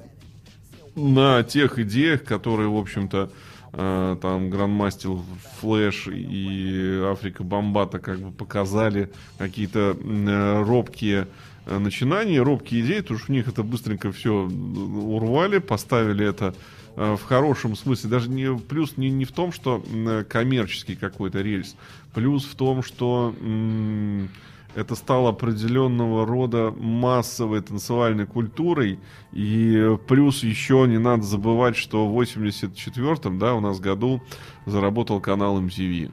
на 0.96 1.42
тех 1.42 1.80
идеях, 1.80 2.24
которые, 2.24 2.70
в 2.70 2.78
общем-то, 2.78 3.32
э, 3.32 3.51
там 3.72 4.50
Грандмастер 4.50 5.12
Флэш 5.60 6.08
и 6.08 7.02
Африка 7.06 7.44
Бомбата 7.44 8.00
как 8.00 8.20
бы 8.20 8.32
показали 8.32 9.10
какие-то 9.38 9.98
э, 9.98 10.64
робкие 10.64 11.28
э, 11.66 11.78
начинания, 11.78 12.42
робкие 12.42 12.82
идеи, 12.82 13.00
потому 13.00 13.20
что 13.20 13.32
у 13.32 13.36
них 13.36 13.48
это 13.48 13.64
быстренько 13.64 14.12
все 14.12 14.34
урвали, 14.34 15.60
поставили 15.60 16.28
это 16.28 16.54
Э, 16.96 17.16
в 17.16 17.24
хорошем 17.24 17.76
смысле, 17.76 18.10
даже 18.10 18.30
не 18.30 18.58
плюс 18.58 18.98
не, 18.98 19.10
не 19.10 19.26
в 19.26 19.32
том, 19.32 19.52
что 19.52 19.84
коммерческий 20.30 20.96
какой-то 20.96 21.42
рельс, 21.42 21.76
плюс 22.14 22.46
в 22.46 22.56
том, 22.56 22.84
что 22.84 23.34
м- 23.40 24.30
это 24.76 24.96
стало 24.96 25.30
определенного 25.30 26.26
рода 26.26 26.74
массовой 26.78 27.62
танцевальной 27.62 28.26
культурой, 28.26 29.00
и 29.32 29.98
плюс 30.08 30.44
еще 30.44 30.86
не 30.88 30.98
надо 30.98 31.24
забывать, 31.24 31.76
что 31.76 32.08
в 32.08 32.20
84-м, 32.20 33.40
да, 33.40 33.56
у 33.56 33.60
нас 33.60 33.80
году 33.80 34.22
заработал 34.66 35.20
канал 35.20 35.62
MTV, 35.62 36.12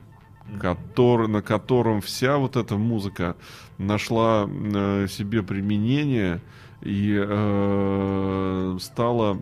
который, 0.60 1.28
на 1.28 1.42
котором 1.42 2.00
вся 2.00 2.38
вот 2.38 2.56
эта 2.56 2.76
музыка 2.76 3.36
нашла 3.78 4.48
э, 4.48 5.06
себе 5.08 5.42
применение 5.42 6.40
и 6.82 7.16
э, 7.18 8.78
стала 8.80 9.38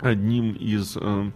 одним 0.00 0.52
из, 0.52 0.96
э, 0.96 1.00
э, 1.00 1.30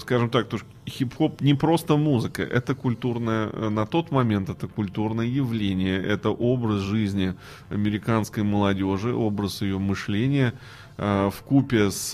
скажем 0.00 0.30
так, 0.30 0.48
то 0.48 0.58
хип-хоп 0.88 1.40
не 1.40 1.54
просто 1.54 1.96
музыка, 1.96 2.42
это 2.42 2.74
культурное, 2.74 3.48
э, 3.52 3.68
на 3.68 3.86
тот 3.86 4.10
момент 4.10 4.48
это 4.48 4.66
культурное 4.66 5.26
явление, 5.26 6.02
это 6.02 6.30
образ 6.30 6.80
жизни 6.80 7.34
американской 7.70 8.42
молодежи, 8.42 9.14
образ 9.14 9.62
ее 9.62 9.78
мышления 9.78 10.54
в 10.96 11.34
купе 11.46 11.90
с 11.90 12.10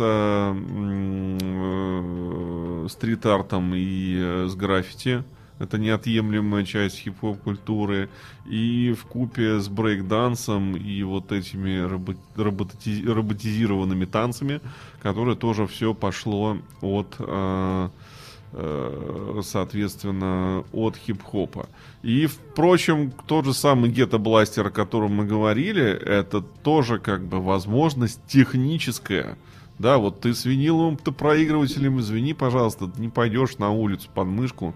стрит-артом 2.89 3.73
и 3.75 4.47
с 4.47 4.55
граффити 4.55 5.25
это 5.59 5.79
неотъемлемая 5.79 6.65
часть 6.65 6.99
хип-хоп 6.99 7.41
культуры, 7.43 8.09
и 8.45 8.95
в 8.99 9.05
купе 9.07 9.59
с 9.59 9.69
брейк-дансом 9.69 10.77
и 10.77 11.03
вот 11.03 11.33
этими 11.33 11.81
роботи 12.37 13.05
роботизированными 13.07 14.05
танцами, 14.05 14.61
которые 15.03 15.37
тоже 15.37 15.67
все 15.67 15.95
пошло 15.95 16.59
от, 16.81 17.17
э, 17.19 17.89
э, 18.53 19.41
соответственно, 19.43 20.65
от 20.73 20.97
хип-хопа. 20.97 21.69
И, 22.03 22.27
впрочем, 22.27 23.13
тот 23.27 23.47
же 23.47 23.55
самый 23.55 23.91
гетто-бластер, 23.91 24.67
о 24.67 24.71
котором 24.71 25.15
мы 25.15 25.25
говорили, 25.25 25.85
это 25.85 26.41
тоже 26.41 26.99
как 26.99 27.25
бы 27.25 27.41
возможность 27.41 28.21
техническая, 28.27 29.39
да, 29.79 29.99
вот 29.99 30.21
ты 30.21 30.35
с 30.35 30.45
виниловым-то 30.45 31.13
проигрывателем, 31.13 32.01
извини, 32.01 32.33
пожалуйста, 32.33 32.91
не 32.97 33.09
пойдешь 33.09 33.59
на 33.59 33.71
улицу 33.71 34.09
под 34.15 34.27
мышку, 34.27 34.75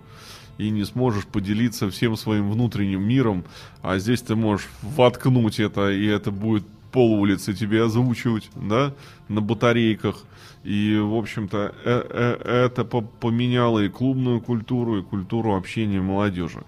и 0.61 0.71
не 0.71 0.85
сможешь 0.85 1.27
поделиться 1.27 1.91
всем 1.91 2.17
своим 2.17 2.51
внутренним 2.51 3.03
миром, 3.03 3.45
а 3.83 3.99
здесь 3.99 4.21
ты 4.21 4.37
можешь 4.37 4.69
воткнуть 4.83 5.59
это, 5.59 5.91
и 5.91 6.07
это 6.07 6.31
будет 6.31 6.65
пол 6.93 7.15
улицы 7.15 7.55
тебе 7.55 7.85
озвучивать, 7.85 8.51
да, 8.55 8.93
на 9.29 9.41
батарейках. 9.41 10.17
И, 10.65 10.99
в 10.99 11.15
общем-то, 11.15 11.75
э 11.85 12.07
-э 12.11 12.67
это 12.67 12.85
поменяло 12.85 13.79
и 13.79 13.89
клубную 13.89 14.41
культуру, 14.41 14.99
и 14.99 15.03
культуру 15.03 15.55
общения 15.55 16.03
молодежи. 16.03 16.63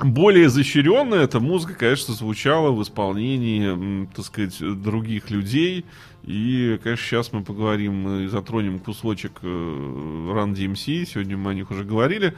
Более 0.00 0.46
изощренная 0.46 1.20
эта 1.20 1.38
музыка, 1.40 1.74
конечно, 1.74 2.14
звучала 2.14 2.70
в 2.72 2.82
исполнении, 2.82 4.08
так 4.14 4.24
сказать, 4.24 4.58
других 4.82 5.30
людей. 5.30 5.84
И, 6.24 6.80
конечно, 6.82 7.04
сейчас 7.04 7.32
мы 7.32 7.44
поговорим 7.44 8.24
и 8.24 8.26
затронем 8.26 8.78
кусочек 8.78 9.32
э, 9.42 9.46
Run 9.46 10.54
DMC. 10.54 11.04
Сегодня 11.04 11.36
мы 11.36 11.50
о 11.50 11.54
них 11.54 11.70
уже 11.70 11.84
говорили. 11.84 12.34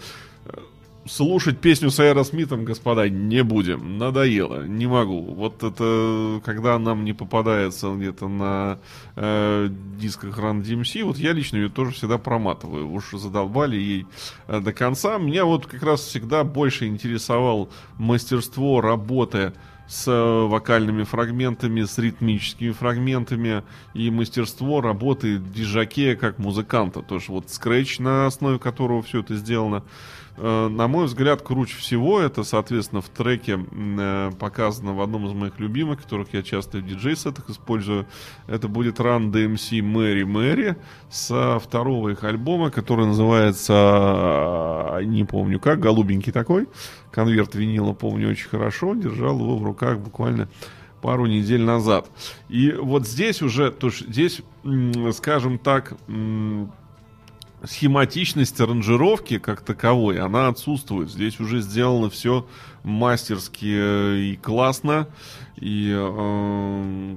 Слушать 1.08 1.60
песню 1.60 1.90
с 1.90 2.00
Аэросмитом, 2.00 2.64
господа, 2.64 3.08
не 3.08 3.44
будем. 3.44 3.96
Надоело. 3.96 4.66
Не 4.66 4.86
могу. 4.86 5.20
Вот 5.34 5.62
это, 5.62 6.40
когда 6.44 6.78
нам 6.80 7.04
не 7.04 7.12
попадается 7.12 7.94
где-то 7.94 8.26
на 8.26 8.78
э, 9.14 9.68
дисках 9.98 10.36
Run 10.36 10.62
DMC, 10.62 11.04
вот 11.04 11.16
я 11.18 11.32
лично 11.32 11.58
ее 11.58 11.68
тоже 11.68 11.92
всегда 11.92 12.18
проматываю. 12.18 12.90
Уж 12.90 13.12
задолбали 13.12 13.76
ей 13.76 14.06
э, 14.48 14.60
до 14.60 14.72
конца. 14.72 15.16
Меня 15.18 15.44
вот 15.44 15.66
как 15.66 15.84
раз 15.84 16.00
всегда 16.00 16.42
больше 16.42 16.86
интересовал 16.88 17.70
мастерство 17.98 18.80
работы 18.80 19.52
с 19.86 20.08
э, 20.08 20.46
вокальными 20.46 21.04
фрагментами, 21.04 21.84
с 21.84 21.98
ритмическими 21.98 22.72
фрагментами 22.72 23.62
и 23.94 24.10
мастерство 24.10 24.80
работы 24.80 25.38
диджакея 25.38 26.16
как 26.16 26.38
музыканта. 26.38 27.02
То 27.02 27.16
есть 27.16 27.28
вот 27.28 27.50
скретч, 27.50 28.00
на 28.00 28.26
основе 28.26 28.58
которого 28.58 29.02
все 29.02 29.20
это 29.20 29.36
сделано. 29.36 29.84
Э, 30.38 30.68
на 30.68 30.86
мой 30.86 31.06
взгляд, 31.06 31.42
круче 31.42 31.76
всего 31.76 32.20
это, 32.20 32.42
соответственно, 32.44 33.00
в 33.00 33.08
треке 33.08 33.58
э, 33.58 34.30
показано 34.38 34.94
в 34.94 35.00
одном 35.00 35.26
из 35.26 35.32
моих 35.32 35.58
любимых, 35.58 36.02
которых 36.02 36.34
я 36.34 36.42
часто 36.42 36.78
в 36.78 36.86
диджей-сетах 36.86 37.48
использую. 37.48 38.06
Это 38.46 38.68
будет 38.68 39.00
Run 39.00 39.32
DMC 39.32 39.82
Мэри 39.82 40.24
Мэри 40.24 40.76
со 41.10 41.58
второго 41.58 42.10
их 42.10 42.22
альбома, 42.24 42.70
который 42.70 43.06
называется, 43.06 45.00
не 45.04 45.24
помню 45.24 45.58
как, 45.58 45.80
голубенький 45.80 46.32
такой. 46.32 46.68
Конверт 47.10 47.54
винила 47.54 47.94
помню 47.94 48.30
очень 48.30 48.48
хорошо, 48.48 48.94
держал 48.94 49.38
его 49.38 49.56
в 49.56 49.64
руках 49.64 49.98
буквально 49.98 50.48
пару 51.00 51.26
недель 51.26 51.62
назад. 51.62 52.10
И 52.48 52.72
вот 52.72 53.06
здесь 53.06 53.40
уже, 53.42 53.70
то 53.70 53.86
есть 53.88 54.08
здесь, 54.08 54.42
скажем 55.12 55.58
так, 55.58 55.94
схематичность 57.66 58.60
аранжировки 58.60 59.38
как 59.38 59.60
таковой, 59.60 60.20
она 60.20 60.48
отсутствует. 60.48 61.10
Здесь 61.10 61.40
уже 61.40 61.60
сделано 61.60 62.10
все 62.10 62.46
мастерски 62.82 64.32
и 64.32 64.38
классно. 64.40 65.08
И 65.56 65.92
э, 65.94 67.16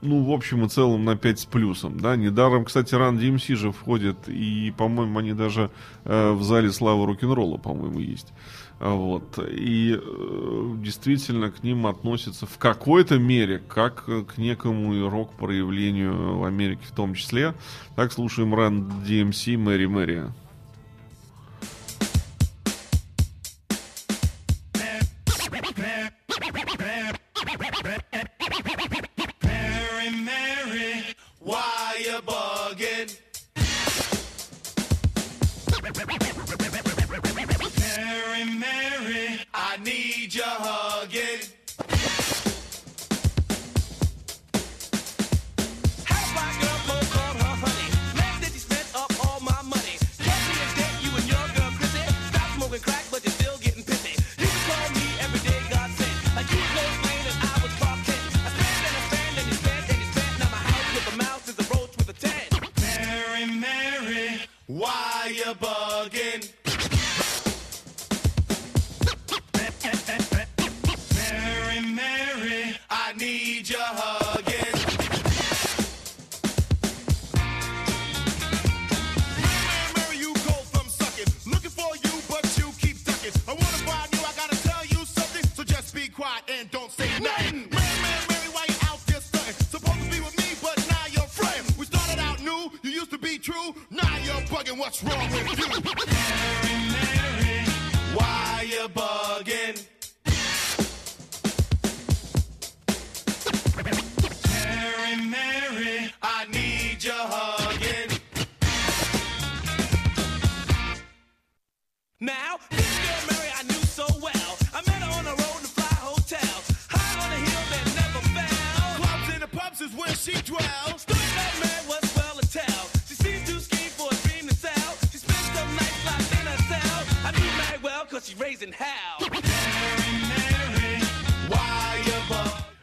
ну, 0.00 0.24
в 0.24 0.30
общем 0.30 0.64
и 0.64 0.68
целом, 0.68 1.04
на 1.04 1.16
5 1.16 1.40
с 1.40 1.44
плюсом, 1.44 1.98
да. 1.98 2.16
Недаром, 2.16 2.64
кстати, 2.64 2.94
Run 2.94 3.18
DMC 3.18 3.56
же 3.56 3.72
входит, 3.72 4.28
и, 4.28 4.72
по-моему, 4.76 5.18
они 5.18 5.32
даже 5.32 5.70
э, 6.04 6.32
в 6.32 6.42
зале 6.42 6.70
славы 6.70 7.06
рок-н-ролла, 7.06 7.56
по-моему, 7.56 7.98
есть. 7.98 8.32
Вот. 8.80 9.38
И 9.50 9.98
э, 10.00 10.74
действительно 10.76 11.50
к 11.50 11.64
ним 11.64 11.86
относятся 11.86 12.46
в 12.46 12.58
какой-то 12.58 13.18
мере 13.18 13.58
как 13.58 14.04
к 14.04 14.38
некому 14.38 15.08
рок-проявлению 15.08 16.38
в 16.38 16.44
Америке 16.44 16.82
в 16.86 16.92
том 16.92 17.14
числе. 17.14 17.54
Так 17.96 18.12
слушаем 18.12 18.54
Run 18.54 19.04
DMC 19.04 19.56
Мэри 19.56 19.86
Мэри. 19.86 20.24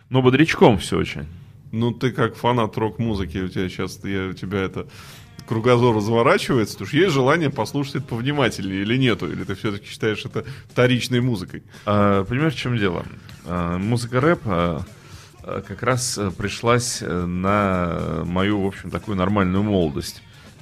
Ну, 0.09 0.21
бодрячком 0.21 0.77
все 0.77 0.97
очень. 0.97 1.27
Ну, 1.71 1.91
ты 1.91 2.11
как 2.11 2.35
фанат 2.35 2.77
рок-музыки, 2.77 3.39
у 3.39 3.47
тебя 3.47 3.67
сейчас, 3.67 3.99
я, 4.03 4.27
у 4.27 4.33
тебя 4.33 4.61
это 4.61 4.87
кругозор 5.47 5.95
разворачивается, 5.95 6.75
потому 6.75 6.87
что 6.87 6.97
есть 6.97 7.13
желание 7.13 7.49
послушать 7.49 7.95
это 7.95 8.05
повнимательнее 8.05 8.81
или 8.81 8.97
нету, 8.97 9.31
или 9.31 9.43
ты 9.43 9.55
все-таки 9.55 9.87
считаешь 9.87 10.23
это 10.25 10.45
вторичной 10.69 11.21
музыкой? 11.21 11.63
А, 11.85 12.23
понимаешь, 12.23 12.53
в 12.53 12.59
чем 12.59 12.77
дело? 12.77 13.05
А, 13.45 13.77
музыка 13.77 14.21
рэп 14.21 14.41
а, 14.45 14.81
а, 15.43 15.61
как 15.61 15.83
раз 15.83 16.17
а, 16.17 16.31
пришлась 16.31 17.01
э, 17.01 17.25
на 17.25 18.23
мою, 18.25 18.61
в 18.61 18.67
общем, 18.67 18.91
такую 18.91 19.17
нормальную 19.17 19.63
молодость. 19.63 20.21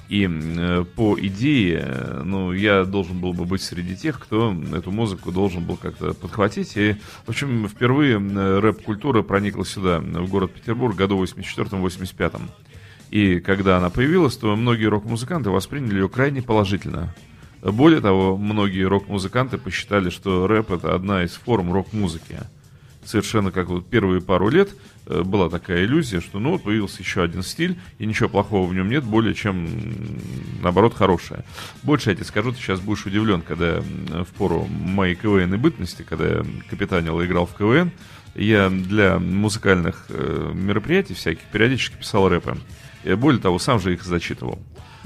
И 0.09 0.29
э, 0.29 0.85
по 0.95 1.17
идее, 1.19 1.83
э, 1.85 2.21
ну, 2.23 2.51
я 2.51 2.83
должен 2.83 3.19
был 3.19 3.33
бы 3.33 3.45
быть 3.45 3.61
среди 3.61 3.95
тех, 3.95 4.19
кто 4.19 4.55
эту 4.75 4.91
музыку 4.91 5.31
должен 5.31 5.63
был 5.63 5.77
как-то 5.77 6.13
подхватить. 6.13 6.75
И, 6.75 6.97
в 7.25 7.29
общем, 7.29 7.67
впервые 7.67 8.19
э, 8.19 8.59
рэп-культура 8.59 9.21
проникла 9.23 9.65
сюда, 9.65 9.99
в 9.99 10.29
город 10.29 10.53
Петербург, 10.53 10.95
году 10.95 11.23
84-85. 11.23 12.41
И 13.11 13.39
когда 13.39 13.77
она 13.77 13.89
появилась, 13.89 14.35
то 14.35 14.55
многие 14.55 14.85
рок-музыканты 14.85 15.49
восприняли 15.49 15.95
ее 15.95 16.09
крайне 16.09 16.41
положительно. 16.41 17.15
Более 17.61 18.01
того, 18.01 18.35
многие 18.35 18.83
рок-музыканты 18.83 19.57
посчитали, 19.57 20.09
что 20.09 20.47
рэп 20.47 20.71
это 20.71 20.95
одна 20.95 21.23
из 21.23 21.31
форм 21.31 21.71
рок-музыки. 21.71 22.39
Совершенно 23.05 23.51
как 23.51 23.67
вот 23.67 23.89
первые 23.89 24.21
пару 24.21 24.49
лет 24.49 24.75
была 25.05 25.49
такая 25.49 25.85
иллюзия, 25.85 26.21
что 26.21 26.39
ну 26.39 26.57
появился 26.57 27.01
еще 27.01 27.23
один 27.23 27.43
стиль, 27.43 27.77
и 27.99 28.05
ничего 28.05 28.29
плохого 28.29 28.67
в 28.67 28.73
нем 28.73 28.89
нет, 28.89 29.03
более 29.03 29.33
чем 29.33 29.67
наоборот 30.61 30.93
хорошее. 30.93 31.43
Больше 31.83 32.09
я 32.09 32.15
тебе 32.15 32.25
скажу, 32.25 32.51
ты 32.51 32.57
сейчас 32.59 32.79
будешь 32.79 33.05
удивлен, 33.05 33.41
когда 33.41 33.81
в 33.81 34.33
пору 34.37 34.65
моей 34.65 35.15
КВН 35.15 35.53
и 35.53 35.57
бытности, 35.57 36.03
когда 36.03 36.27
я 36.27 36.45
капитанил 36.69 37.19
и 37.21 37.25
играл 37.25 37.45
в 37.45 37.55
КВН, 37.55 37.91
я 38.35 38.69
для 38.69 39.19
музыкальных 39.19 40.05
э, 40.09 40.51
мероприятий 40.53 41.13
всяких 41.13 41.43
периодически 41.51 41.97
писал 41.97 42.29
рэпы. 42.29 42.57
Я 43.03 43.15
более 43.15 43.41
того, 43.41 43.59
сам 43.59 43.79
же 43.79 43.93
их 43.93 44.03
зачитывал, 44.03 44.59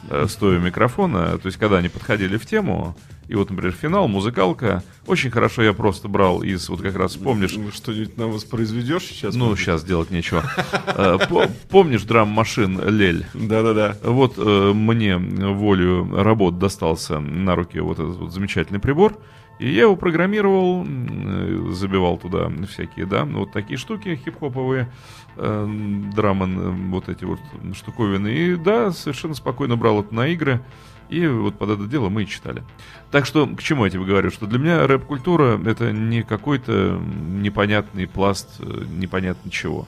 э, 0.09 0.25
стоя 0.29 0.59
у 0.59 0.61
микрофона. 0.61 1.37
То 1.37 1.47
есть, 1.47 1.57
когда 1.57 1.77
они 1.77 1.89
подходили 1.89 2.37
в 2.37 2.45
тему, 2.45 2.95
и 3.27 3.35
вот, 3.35 3.49
например, 3.49 3.73
финал, 3.73 4.07
музыкалка, 4.07 4.83
очень 5.05 5.29
хорошо 5.31 5.61
я 5.63 5.73
просто 5.73 6.07
брал 6.07 6.41
из, 6.43 6.69
вот 6.69 6.81
как 6.81 6.95
раз 6.95 7.15
помнишь, 7.15 7.55
Ну, 7.55 7.71
Что-нибудь 7.71 8.17
нам 8.17 8.31
воспроизведешь 8.31 9.03
сейчас? 9.03 9.35
ну, 9.35 9.45
может 9.49 9.63
сейчас 9.65 9.83
делать 9.83 10.11
нечего. 10.11 10.43
Э, 10.87 11.17
по- 11.29 11.47
Помнишь 11.69 12.03
драм-машин 12.03 12.79
Лель? 12.87 13.25
Да-да-да. 13.33 13.97
Вот 14.03 14.35
э, 14.37 14.71
мне 14.73 15.17
волю 15.17 16.09
работ 16.15 16.57
достался 16.59 17.19
на 17.19 17.55
руки 17.55 17.79
вот 17.79 17.99
этот 17.99 18.15
вот 18.17 18.33
замечательный 18.33 18.79
прибор, 18.79 19.17
и 19.59 19.69
я 19.69 19.83
его 19.83 19.95
программировал, 19.95 20.85
э, 20.87 21.69
забивал 21.71 22.17
туда 22.17 22.51
всякие, 22.69 23.05
да, 23.05 23.25
вот 23.25 23.51
такие 23.51 23.77
штуки 23.77 24.19
хип-хоповые, 24.23 24.89
э, 25.35 25.67
драман, 26.15 26.59
э, 26.59 26.69
вот 26.91 27.09
эти 27.09 27.23
вот 27.23 27.39
штуковины, 27.73 28.27
и 28.27 28.55
да, 28.55 28.91
совершенно 28.91 29.33
спокойно 29.33 29.75
брал 29.75 30.01
это 30.01 30.13
на 30.13 30.27
игры, 30.27 30.61
и 31.09 31.25
вот 31.25 31.57
под 31.57 31.71
это 31.71 31.85
дело 31.87 32.09
мы 32.09 32.23
и 32.23 32.27
читали. 32.27 32.63
Так 33.11 33.25
что, 33.25 33.47
к 33.47 33.63
чему 33.63 33.85
я 33.85 33.91
тебе 33.91 34.03
говорю, 34.03 34.29
что 34.29 34.45
для 34.45 34.59
меня 34.59 34.85
рэп-культура 34.85 35.59
это 35.65 35.91
не 35.91 36.23
какой-то 36.23 36.99
непонятный 36.99 38.07
пласт, 38.07 38.59
э, 38.59 38.83
непонятно 38.89 39.49
чего. 39.49 39.87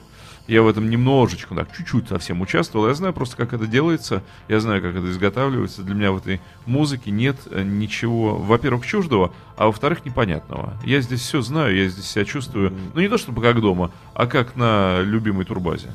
Я 0.50 0.62
в 0.62 0.68
этом 0.68 0.90
немножечко, 0.90 1.54
так, 1.54 1.68
чуть-чуть 1.76 2.08
совсем 2.08 2.40
участвовал. 2.40 2.88
Я 2.88 2.94
знаю 2.94 3.14
просто, 3.14 3.36
как 3.36 3.52
это 3.52 3.68
делается, 3.68 4.24
я 4.48 4.58
знаю, 4.58 4.82
как 4.82 4.96
это 4.96 5.08
изготавливается. 5.08 5.84
Для 5.84 5.94
меня 5.94 6.10
в 6.10 6.16
этой 6.16 6.40
музыке 6.66 7.12
нет 7.12 7.36
э, 7.52 7.62
ничего, 7.62 8.34
во-первых, 8.34 8.84
чуждого, 8.84 9.32
а 9.56 9.66
во-вторых, 9.66 10.04
непонятного. 10.04 10.76
Я 10.84 11.02
здесь 11.02 11.20
все 11.20 11.40
знаю, 11.40 11.76
я 11.76 11.88
здесь 11.88 12.06
себя 12.06 12.24
чувствую, 12.24 12.72
ну 12.94 13.00
не 13.00 13.06
то 13.06 13.16
чтобы 13.16 13.42
как 13.42 13.60
дома, 13.60 13.92
а 14.12 14.26
как 14.26 14.56
на 14.56 15.02
любимой 15.02 15.44
турбазе. 15.44 15.92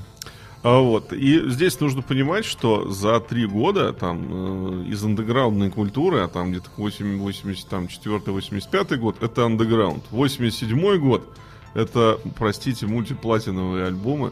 А 0.63 0.79
вот. 0.79 1.11
И 1.11 1.49
здесь 1.49 1.77
нужно 1.81 2.01
понимать, 2.01 2.45
что 2.45 2.89
за 2.89 3.19
три 3.19 3.47
года 3.47 3.91
там 3.91 4.25
э, 4.29 4.85
из 4.85 5.03
андеграундной 5.03 5.69
культуры, 5.69 6.21
а 6.21 6.29
там 6.29 6.51
где-то 6.51 6.69
84-85 6.77 8.95
год, 8.95 9.21
это 9.21 9.45
андеграунд. 9.45 10.05
87 10.11 10.97
год, 10.97 11.27
это, 11.75 12.19
простите, 12.35 12.87
мультиплатиновые 12.87 13.85
альбомы, 13.85 14.31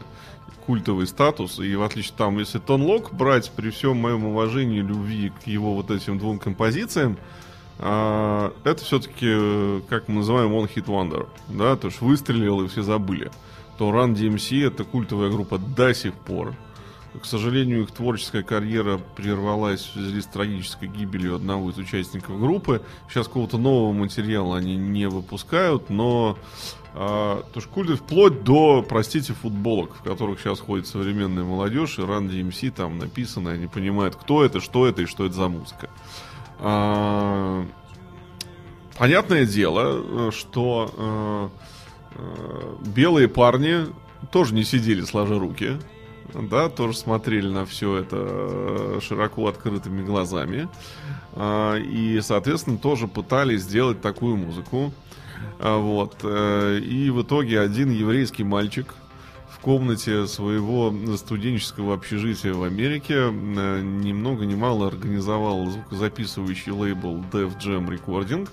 культовый 0.66 1.06
статус. 1.06 1.60
И 1.60 1.76
в 1.76 1.82
отличие 1.82 2.14
там, 2.16 2.38
если 2.38 2.58
Тон 2.58 2.82
Лок 2.82 3.12
брать, 3.12 3.52
при 3.54 3.70
всем 3.70 3.98
моем 3.98 4.24
уважении, 4.24 4.80
любви 4.80 5.30
к 5.44 5.46
его 5.46 5.74
вот 5.74 5.90
этим 5.90 6.18
двум 6.18 6.38
композициям, 6.38 7.18
а, 7.78 8.52
это 8.64 8.82
все-таки, 8.82 9.82
как 9.88 10.08
мы 10.08 10.16
называем, 10.16 10.52
One 10.52 10.70
Hit 10.74 10.86
Wonder. 10.86 11.28
Да, 11.48 11.76
то 11.76 11.88
есть 11.88 12.00
выстрелил 12.00 12.62
и 12.62 12.68
все 12.68 12.82
забыли. 12.82 13.30
То 13.78 13.90
Run 13.90 14.14
DMC 14.14 14.66
это 14.66 14.84
культовая 14.84 15.30
группа 15.30 15.58
до 15.58 15.92
сих 15.94 16.14
пор. 16.14 16.54
К 17.20 17.26
сожалению, 17.26 17.82
их 17.82 17.92
творческая 17.92 18.42
карьера 18.42 18.98
прервалась 19.16 19.82
в 19.82 19.92
связи 19.92 20.20
с 20.20 20.26
трагической 20.26 20.88
гибелью 20.88 21.36
одного 21.36 21.70
из 21.70 21.78
участников 21.78 22.40
группы. 22.40 22.82
Сейчас 23.08 23.28
какого-то 23.28 23.56
нового 23.56 23.92
материала 23.92 24.56
они 24.56 24.76
не 24.76 25.08
выпускают, 25.08 25.90
но 25.90 26.36
то 26.94 27.44
есть 27.56 27.66
культы 27.66 27.96
вплоть 27.96 28.44
до, 28.44 28.84
простите, 28.88 29.32
футболок, 29.32 29.96
в 29.96 30.02
которых 30.02 30.38
сейчас 30.38 30.60
ходит 30.60 30.86
современная 30.86 31.42
молодежь, 31.42 31.98
и 31.98 32.02
Run 32.02 32.30
DMC 32.30 32.70
там 32.70 32.98
написано, 32.98 33.50
они 33.50 33.66
понимают, 33.66 34.14
кто 34.14 34.44
это, 34.44 34.60
что 34.60 34.86
это 34.86 35.02
и 35.02 35.06
что 35.06 35.26
это 35.26 35.34
за 35.34 35.48
музыка. 35.48 35.90
А, 36.60 37.66
понятное 38.96 39.44
дело, 39.44 40.30
что 40.30 41.50
э, 42.16 42.16
э, 42.16 42.76
белые 42.86 43.26
парни 43.26 43.86
тоже 44.30 44.54
не 44.54 44.62
сидели 44.62 45.02
сложа 45.02 45.36
руки, 45.36 45.78
да, 46.32 46.68
тоже 46.68 46.96
смотрели 46.96 47.48
на 47.48 47.66
все 47.66 47.96
это 47.96 48.16
э, 48.18 48.98
широко 49.02 49.46
открытыми 49.48 50.02
глазами. 50.02 50.68
А, 51.32 51.76
И, 51.76 52.20
соответственно, 52.20 52.78
тоже 52.78 53.08
пытались 53.08 53.62
сделать 53.62 54.00
такую 54.00 54.36
музыку. 54.36 54.92
А, 55.58 55.78
Вот. 55.78 56.16
э, 56.22 56.80
И 56.80 57.10
в 57.10 57.22
итоге 57.22 57.60
один 57.60 57.90
еврейский 57.90 58.44
мальчик 58.44 58.94
в 59.48 59.58
комнате 59.60 60.26
своего 60.26 60.92
студенческого 61.16 61.94
общежития 61.94 62.52
в 62.52 62.62
Америке 62.64 63.14
э, 63.14 63.80
ни 63.82 64.12
много 64.12 64.44
ни 64.44 64.54
мало 64.54 64.88
организовал 64.88 65.66
звукозаписывающий 65.70 66.72
лейбл 66.72 67.24
Def 67.32 67.58
Jam 67.58 67.88
Recording. 67.88 68.48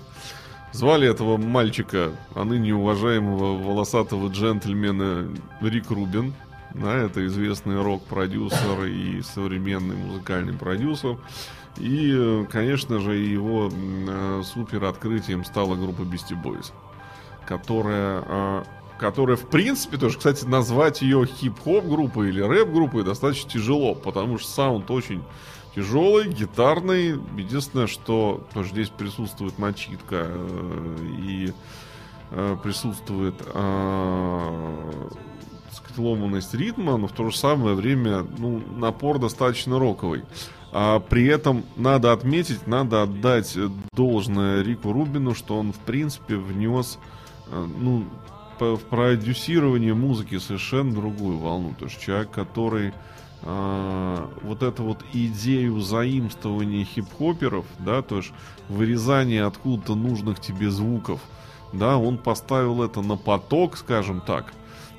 Звали 0.72 1.06
этого 1.06 1.36
мальчика, 1.36 2.12
а 2.34 2.44
ныне 2.44 2.74
уважаемого 2.74 3.62
волосатого 3.62 4.28
джентльмена 4.28 5.28
Рик 5.60 5.90
Рубин. 5.90 6.32
Да, 6.74 6.94
это 6.96 7.26
известный 7.26 7.82
рок-продюсер 7.82 8.84
и 8.86 9.20
современный 9.20 9.96
музыкальный 9.96 10.54
продюсер. 10.54 11.18
И, 11.78 12.46
конечно 12.50 13.00
же, 13.00 13.16
его 13.16 13.70
э, 13.72 14.42
супер 14.44 14.84
открытием 14.84 15.44
стала 15.44 15.74
группа 15.74 16.02
Beastie 16.02 16.40
Boys, 16.40 16.70
которая, 17.46 18.22
э, 18.26 18.64
которая, 18.98 19.36
в 19.36 19.48
принципе, 19.48 19.96
тоже, 19.96 20.18
кстати, 20.18 20.44
назвать 20.44 21.00
ее 21.00 21.24
хип-хоп 21.24 21.86
группой 21.86 22.28
или 22.28 22.42
рэп-группой 22.42 23.04
достаточно 23.04 23.50
тяжело, 23.50 23.94
потому 23.94 24.38
что 24.38 24.50
саунд 24.50 24.90
очень 24.90 25.22
тяжелый, 25.74 26.28
гитарный. 26.28 27.18
Единственное, 27.38 27.86
что 27.86 28.46
тоже 28.52 28.70
здесь 28.70 28.90
присутствует 28.90 29.58
начитка 29.58 30.26
э, 30.28 30.96
и 31.20 31.52
э, 32.32 32.56
присутствует 32.62 33.36
так 33.38 33.54
сказать, 35.72 35.96
ломанность 35.98 36.52
ритма, 36.52 36.98
но 36.98 37.06
в 37.06 37.12
то 37.12 37.30
же 37.30 37.36
самое 37.36 37.74
время 37.74 38.26
ну, 38.36 38.62
напор 38.76 39.18
достаточно 39.18 39.78
роковый. 39.78 40.22
А 40.72 41.00
при 41.00 41.26
этом 41.26 41.64
надо 41.76 42.12
отметить, 42.12 42.66
надо 42.66 43.02
отдать 43.02 43.56
должное 43.92 44.62
Рику 44.62 44.92
Рубину, 44.92 45.34
что 45.34 45.58
он 45.58 45.72
в 45.72 45.78
принципе 45.78 46.36
внес 46.36 46.98
э, 47.50 47.66
ну, 47.78 48.06
в 48.58 48.78
продюсирование 48.78 49.92
музыки 49.92 50.38
совершенно 50.38 50.94
другую 50.94 51.38
волну. 51.38 51.74
То 51.78 51.86
есть 51.86 52.00
человек, 52.00 52.30
который 52.30 52.92
а, 53.44 54.30
вот 54.42 54.62
эту 54.62 54.84
вот 54.84 55.04
идею 55.12 55.80
заимствования 55.80 56.84
хип-хоперов, 56.84 57.66
да, 57.80 58.02
то 58.02 58.18
есть 58.18 58.32
вырезания 58.68 59.46
откуда-то 59.46 59.96
нужных 59.96 60.40
тебе 60.40 60.70
звуков, 60.70 61.20
да, 61.72 61.96
он 61.96 62.18
поставил 62.18 62.82
это 62.82 63.00
на 63.02 63.16
поток, 63.16 63.76
скажем 63.76 64.20
так, 64.20 64.52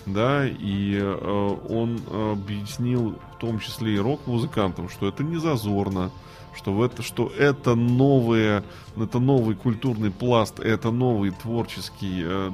да, 0.06 0.46
и 0.46 1.00
э, 1.02 1.58
он 1.70 2.02
объяснил 2.34 3.18
том 3.44 3.60
числе 3.60 3.96
и 3.96 4.00
рок-музыкантам, 4.00 4.88
что 4.88 5.06
это 5.06 5.22
не 5.22 5.36
зазорно, 5.36 6.12
что, 6.56 6.72
в 6.72 6.82
это, 6.82 7.04
что 7.04 7.28
это 7.38 7.76
новое, 7.76 8.64
это 8.96 9.20
новый 9.20 9.56
культурный 9.56 10.12
пласт, 10.12 10.62
это 10.62 10.92
новый 10.92 11.32
творческий 11.32 12.22
э, 12.24 12.52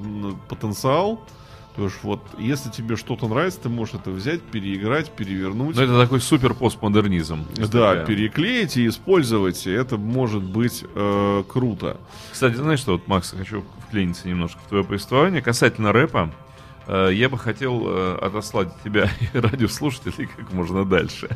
потенциал. 0.50 1.22
То 1.76 1.84
есть 1.84 1.98
вот, 2.02 2.22
если 2.40 2.72
тебе 2.72 2.96
что-то 2.96 3.28
нравится, 3.28 3.60
ты 3.62 3.70
можешь 3.70 3.94
это 3.94 4.10
взять, 4.10 4.42
переиграть, 4.42 5.12
перевернуть. 5.12 5.76
Ну, 5.76 5.82
это 5.84 5.96
такой 6.02 6.22
супер 6.22 6.56
постмодернизм. 6.56 7.46
Да, 7.56 7.66
такая. 7.66 8.06
переклеить 8.08 8.76
и 8.76 8.88
использовать, 8.88 9.68
и 9.68 9.70
это 9.70 9.98
может 9.98 10.42
быть 10.42 10.84
э, 10.96 11.44
круто. 11.48 11.98
Кстати, 12.32 12.56
знаешь 12.56 12.80
что, 12.80 12.94
вот, 12.94 13.08
Макс, 13.08 13.36
хочу 13.38 13.64
вклиниться 13.88 14.28
немножко 14.28 14.60
в 14.66 14.70
твое 14.70 14.84
повествование. 14.84 15.44
Касательно 15.44 15.92
рэпа, 15.92 16.32
я 17.12 17.30
бы 17.30 17.38
хотел 17.38 17.84
э, 17.86 18.18
отослать 18.20 18.70
тебя 18.84 19.12
и 19.34 19.38
радиослушателей 19.38 20.28
как 20.28 20.52
можно 20.54 20.86
дальше. 20.86 21.30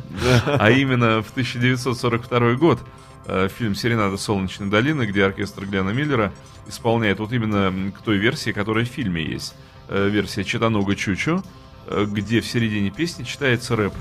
А 0.46 0.70
именно 0.70 1.22
в 1.22 1.30
1942 1.30 2.54
год 2.54 2.80
э, 3.26 3.48
фильм 3.48 3.74
«Серенада 3.74 4.16
Солнечной 4.16 4.68
долины», 4.68 5.04
где 5.06 5.24
оркестр 5.24 5.66
Глена 5.66 5.90
Миллера 5.90 6.32
исполняет 6.66 7.20
вот 7.20 7.32
именно 7.32 7.92
к 7.92 8.02
той 8.02 8.16
версии, 8.16 8.50
которая 8.50 8.84
в 8.84 8.88
фильме 8.88 9.22
есть. 9.22 9.54
Э, 9.88 10.08
Версия 10.08 10.44
Читануга 10.44 10.96
Чучу, 10.96 11.42
э, 11.86 12.06
где 12.08 12.40
в 12.40 12.46
середине 12.46 12.90
песни 12.90 13.22
читается 13.22 13.76
рэп. 13.76 13.94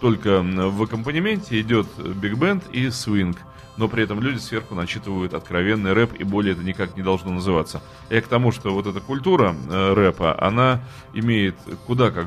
Только 0.00 0.40
в 0.40 0.82
аккомпанементе 0.82 1.60
идет 1.60 1.86
биг-бенд 1.98 2.64
и 2.72 2.88
свинг. 2.88 3.36
Но 3.80 3.88
при 3.88 4.04
этом 4.04 4.20
люди 4.20 4.36
сверху 4.36 4.74
начитывают 4.74 5.32
откровенный 5.32 5.94
рэп, 5.94 6.12
и 6.12 6.22
более 6.22 6.52
это 6.52 6.62
никак 6.62 6.98
не 6.98 7.02
должно 7.02 7.32
называться. 7.32 7.80
Я 8.10 8.20
к 8.20 8.26
тому, 8.26 8.52
что 8.52 8.74
вот 8.74 8.86
эта 8.86 9.00
культура 9.00 9.56
э, 9.70 9.94
рэпа, 9.94 10.36
она 10.38 10.82
имеет 11.14 11.56
куда 11.86 12.10
как 12.10 12.26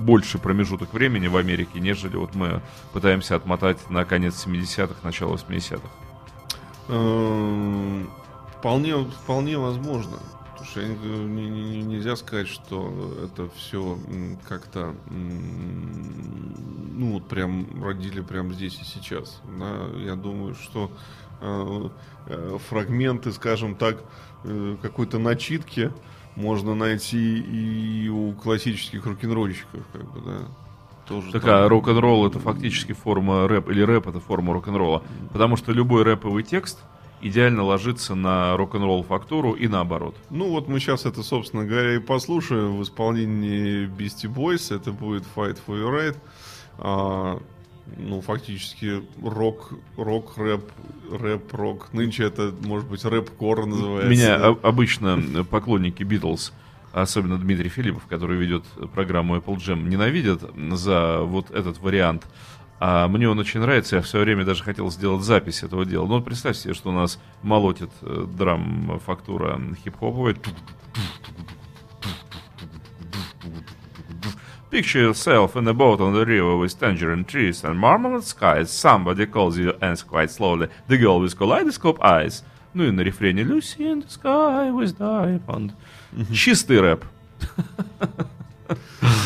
больше 0.00 0.38
промежуток 0.38 0.94
времени 0.94 1.26
в 1.26 1.36
Америке, 1.36 1.80
нежели 1.80 2.16
вот 2.16 2.34
мы 2.34 2.62
пытаемся 2.94 3.36
отмотать 3.36 3.90
на 3.90 4.06
конец 4.06 4.46
70-х, 4.46 4.94
начало 5.02 5.34
80-х. 5.34 5.82
Эм, 6.88 8.08
Вполне, 8.58 8.96
вполне 9.22 9.58
возможно. 9.58 10.16
Не 10.74 11.26
не- 11.26 11.48
не- 11.50 11.82
нельзя 11.82 12.16
сказать, 12.16 12.48
что 12.48 13.14
это 13.24 13.48
все 13.56 13.98
как-то 14.48 14.94
ну 15.08 17.12
вот 17.14 17.28
прям 17.28 17.66
родили 17.82 18.20
прям 18.20 18.52
здесь 18.52 18.78
и 18.80 18.84
сейчас. 18.84 19.40
Да, 19.58 19.86
я 19.98 20.16
думаю, 20.16 20.54
что 20.54 20.90
э, 21.40 21.88
э, 22.26 22.58
фрагменты, 22.68 23.32
скажем 23.32 23.74
так, 23.74 24.02
э, 24.44 24.76
какой-то 24.82 25.18
начитки 25.18 25.92
можно 26.34 26.74
найти 26.74 27.38
и 27.38 28.08
у 28.08 28.32
классических 28.32 29.04
рок-н-ролльщиков, 29.06 29.82
как 29.92 30.12
бы, 30.12 30.20
да. 30.20 30.38
Тоже 31.06 31.30
Так, 31.32 31.42
там. 31.42 31.64
а 31.64 31.68
рок-н-ролл 31.68 32.26
это 32.26 32.40
фактически 32.40 32.92
форма 32.92 33.46
рэп, 33.46 33.70
или 33.70 33.80
рэп 33.82 34.08
это 34.08 34.18
форма 34.20 34.52
рок-н-ролла. 34.54 35.02
Потому 35.32 35.56
что 35.56 35.72
любой 35.72 36.02
рэповый 36.02 36.42
текст 36.42 36.82
идеально 37.20 37.62
ложится 37.62 38.14
на 38.14 38.56
рок-н-ролл 38.56 39.02
фактуру 39.02 39.52
и 39.52 39.68
наоборот. 39.68 40.16
Ну 40.30 40.50
вот 40.50 40.68
мы 40.68 40.80
сейчас 40.80 41.06
это, 41.06 41.22
собственно 41.22 41.64
говоря, 41.64 41.94
и 41.94 41.98
послушаем 41.98 42.76
в 42.76 42.82
исполнении 42.82 43.86
Beastie 43.86 44.32
Boys. 44.32 44.74
Это 44.74 44.92
будет 44.92 45.24
Fight 45.34 45.58
for 45.66 45.80
Your 45.80 45.92
Right. 45.92 46.16
А, 46.78 47.40
ну, 47.96 48.20
фактически 48.20 49.02
рок, 49.22 49.72
рок, 49.96 50.36
рэп, 50.36 50.64
рэп, 51.10 51.54
рок. 51.54 51.92
Нынче 51.92 52.24
это, 52.24 52.54
может 52.62 52.88
быть, 52.88 53.04
рэп-кор 53.04 53.66
называется. 53.66 54.10
Меня 54.10 54.38
да. 54.38 54.56
обычно 54.62 55.44
поклонники 55.48 56.02
Битлз, 56.02 56.52
особенно 56.92 57.38
Дмитрий 57.38 57.68
Филиппов, 57.68 58.06
который 58.06 58.36
ведет 58.36 58.64
программу 58.92 59.36
Apple 59.36 59.56
Jam, 59.56 59.82
ненавидят 59.82 60.42
за 60.72 61.20
вот 61.22 61.50
этот 61.50 61.78
вариант. 61.78 62.26
А 62.78 63.08
мне 63.08 63.28
он 63.28 63.38
очень 63.38 63.60
нравится, 63.60 63.96
я 63.96 64.02
все 64.02 64.20
время 64.20 64.44
даже 64.44 64.62
хотел 64.62 64.90
сделать 64.90 65.22
запись 65.22 65.62
этого 65.62 65.86
дела. 65.86 66.06
Ну, 66.06 66.14
вот 66.16 66.24
представь 66.24 66.56
себе, 66.56 66.74
что 66.74 66.90
у 66.90 66.92
нас 66.92 67.18
молотит 67.42 67.90
э, 68.02 68.26
драм-фактура 68.28 69.60
хип-хоповая. 69.82 70.36
Picture 74.70 75.00
yourself 75.00 75.56
in 75.56 75.66
a 75.68 75.72
boat 75.72 76.00
on 76.00 76.12
the 76.12 76.26
river 76.26 76.56
with 76.58 76.78
tangerine 76.78 77.24
trees 77.24 77.64
and 77.64 77.78
marmalade 77.78 78.24
skies. 78.24 78.70
Somebody 78.70 79.24
calls 79.24 79.56
you 79.56 79.72
and 79.80 79.96
quite 80.06 80.30
slowly. 80.30 80.68
The 80.88 80.98
girl 80.98 81.20
with 81.20 81.34
kaleidoscope 81.38 81.98
eyes. 82.02 82.42
Ну 82.74 82.84
и 82.84 82.90
на 82.90 83.00
рефрене 83.00 83.42
Lucy 83.42 83.90
in 83.90 84.02
the 84.02 84.10
sky 84.10 84.70
with 84.70 84.98
diamond. 84.98 85.72
Чистый 86.30 86.80
рэп. 86.80 87.04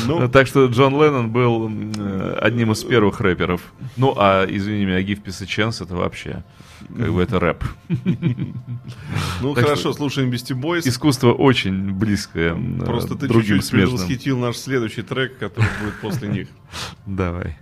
Ну, 0.07 0.29
Так 0.29 0.46
что 0.46 0.66
Джон 0.66 0.94
Леннон 0.94 1.31
был 1.31 1.70
э, 1.98 2.38
одним 2.40 2.72
из 2.72 2.83
первых 2.85 3.20
рэперов. 3.20 3.61
Ну, 3.96 4.14
а, 4.16 4.44
извини 4.44 4.85
меня, 4.87 5.00
Give 5.00 5.22
Peace 5.22 5.44
Chance 5.46 5.85
это 5.85 5.94
вообще, 5.94 6.42
как 6.96 7.12
бы 7.12 7.22
это 7.22 7.38
рэп. 7.38 7.62
ну 9.40 9.55
так 9.55 9.64
хорошо, 9.64 9.81
что- 9.81 9.92
слушаем 9.94 10.31
Beastie 10.31 10.59
Boys. 10.61 10.88
Искусство 10.88 11.33
очень 11.33 11.92
близкое 11.92 12.50
м, 12.53 12.81
э, 12.83 12.85
Просто 12.85 13.14
ты 13.14 13.29
чуть-чуть 13.29 13.70
предвосхитил 13.70 14.38
наш 14.38 14.57
следующий 14.57 15.03
трек, 15.03 15.38
который 15.38 15.68
будет 15.83 15.94
после 16.00 16.29
них. 16.29 16.48
Давай. 17.07 17.57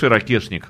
Хороший 0.00 0.14
ракешник. 0.14 0.68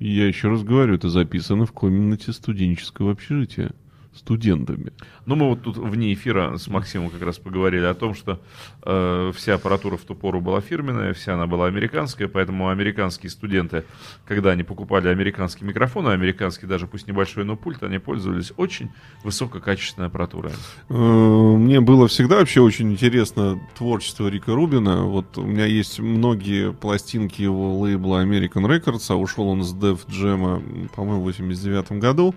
Я 0.00 0.26
еще 0.26 0.48
раз 0.48 0.64
говорю, 0.64 0.96
это 0.96 1.08
записано 1.10 1.64
в 1.64 1.70
комнате 1.70 2.32
студенческого 2.32 3.12
общежития. 3.12 3.70
Студентами. 4.18 4.92
Ну, 5.26 5.36
мы 5.36 5.48
вот 5.50 5.62
тут 5.62 5.76
вне 5.76 6.12
эфира 6.12 6.56
с 6.56 6.66
Максимом 6.66 7.10
как 7.10 7.22
раз 7.22 7.38
поговорили 7.38 7.84
о 7.84 7.94
том, 7.94 8.14
что 8.14 8.40
э, 8.82 9.32
вся 9.34 9.54
аппаратура 9.54 9.96
в 9.96 10.02
ту 10.02 10.16
пору 10.16 10.40
была 10.40 10.60
фирменная, 10.60 11.14
вся 11.14 11.34
она 11.34 11.46
была 11.46 11.66
американская, 11.66 12.26
поэтому 12.26 12.68
американские 12.68 13.30
студенты, 13.30 13.84
когда 14.26 14.50
они 14.50 14.64
покупали 14.64 15.06
американский 15.06 15.64
микрофон, 15.64 16.08
а 16.08 16.12
американский 16.12 16.66
даже 16.66 16.88
пусть 16.88 17.06
небольшой, 17.06 17.44
но 17.44 17.54
пульт, 17.54 17.82
они 17.84 17.98
пользовались 17.98 18.52
очень 18.56 18.90
высококачественной 19.22 20.08
аппаратурой. 20.08 20.52
Э, 20.88 20.94
Мне 20.94 21.80
было 21.80 22.08
всегда 22.08 22.38
вообще 22.38 22.60
очень 22.60 22.90
интересно 22.90 23.60
творчество 23.76 24.26
Рика 24.26 24.52
Рубина. 24.52 25.04
Вот 25.04 25.38
у 25.38 25.44
меня 25.44 25.66
есть 25.66 26.00
многие 26.00 26.72
пластинки 26.72 27.40
его 27.40 27.78
лейбла 27.78 28.24
American 28.24 28.66
Records, 28.66 29.04
а 29.10 29.14
ушел 29.14 29.46
он 29.48 29.62
с 29.62 29.72
Def 29.74 30.00
Jam, 30.08 30.88
по-моему, 30.96 31.20
в 31.20 31.24
89 31.24 31.92
году. 31.92 32.34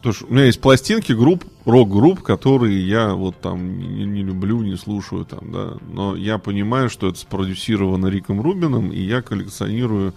А, 0.00 0.02
Потому 0.02 0.14
что 0.14 0.26
у 0.26 0.32
меня 0.32 0.44
есть 0.46 0.60
пластинки 0.60 1.12
групп, 1.12 1.44
рок-групп, 1.64 2.22
которые 2.22 2.86
я 2.86 3.14
вот 3.14 3.40
там 3.40 3.78
не, 3.78 4.04
не 4.06 4.22
люблю, 4.22 4.62
не 4.62 4.76
слушаю 4.76 5.24
там, 5.24 5.52
да. 5.52 5.74
Но 5.92 6.16
я 6.16 6.38
понимаю, 6.38 6.88
что 6.88 7.08
это 7.08 7.18
спродюсировано 7.18 8.06
Риком 8.06 8.40
Рубином, 8.40 8.90
и 8.90 9.00
я 9.00 9.22
коллекционирую 9.22 10.14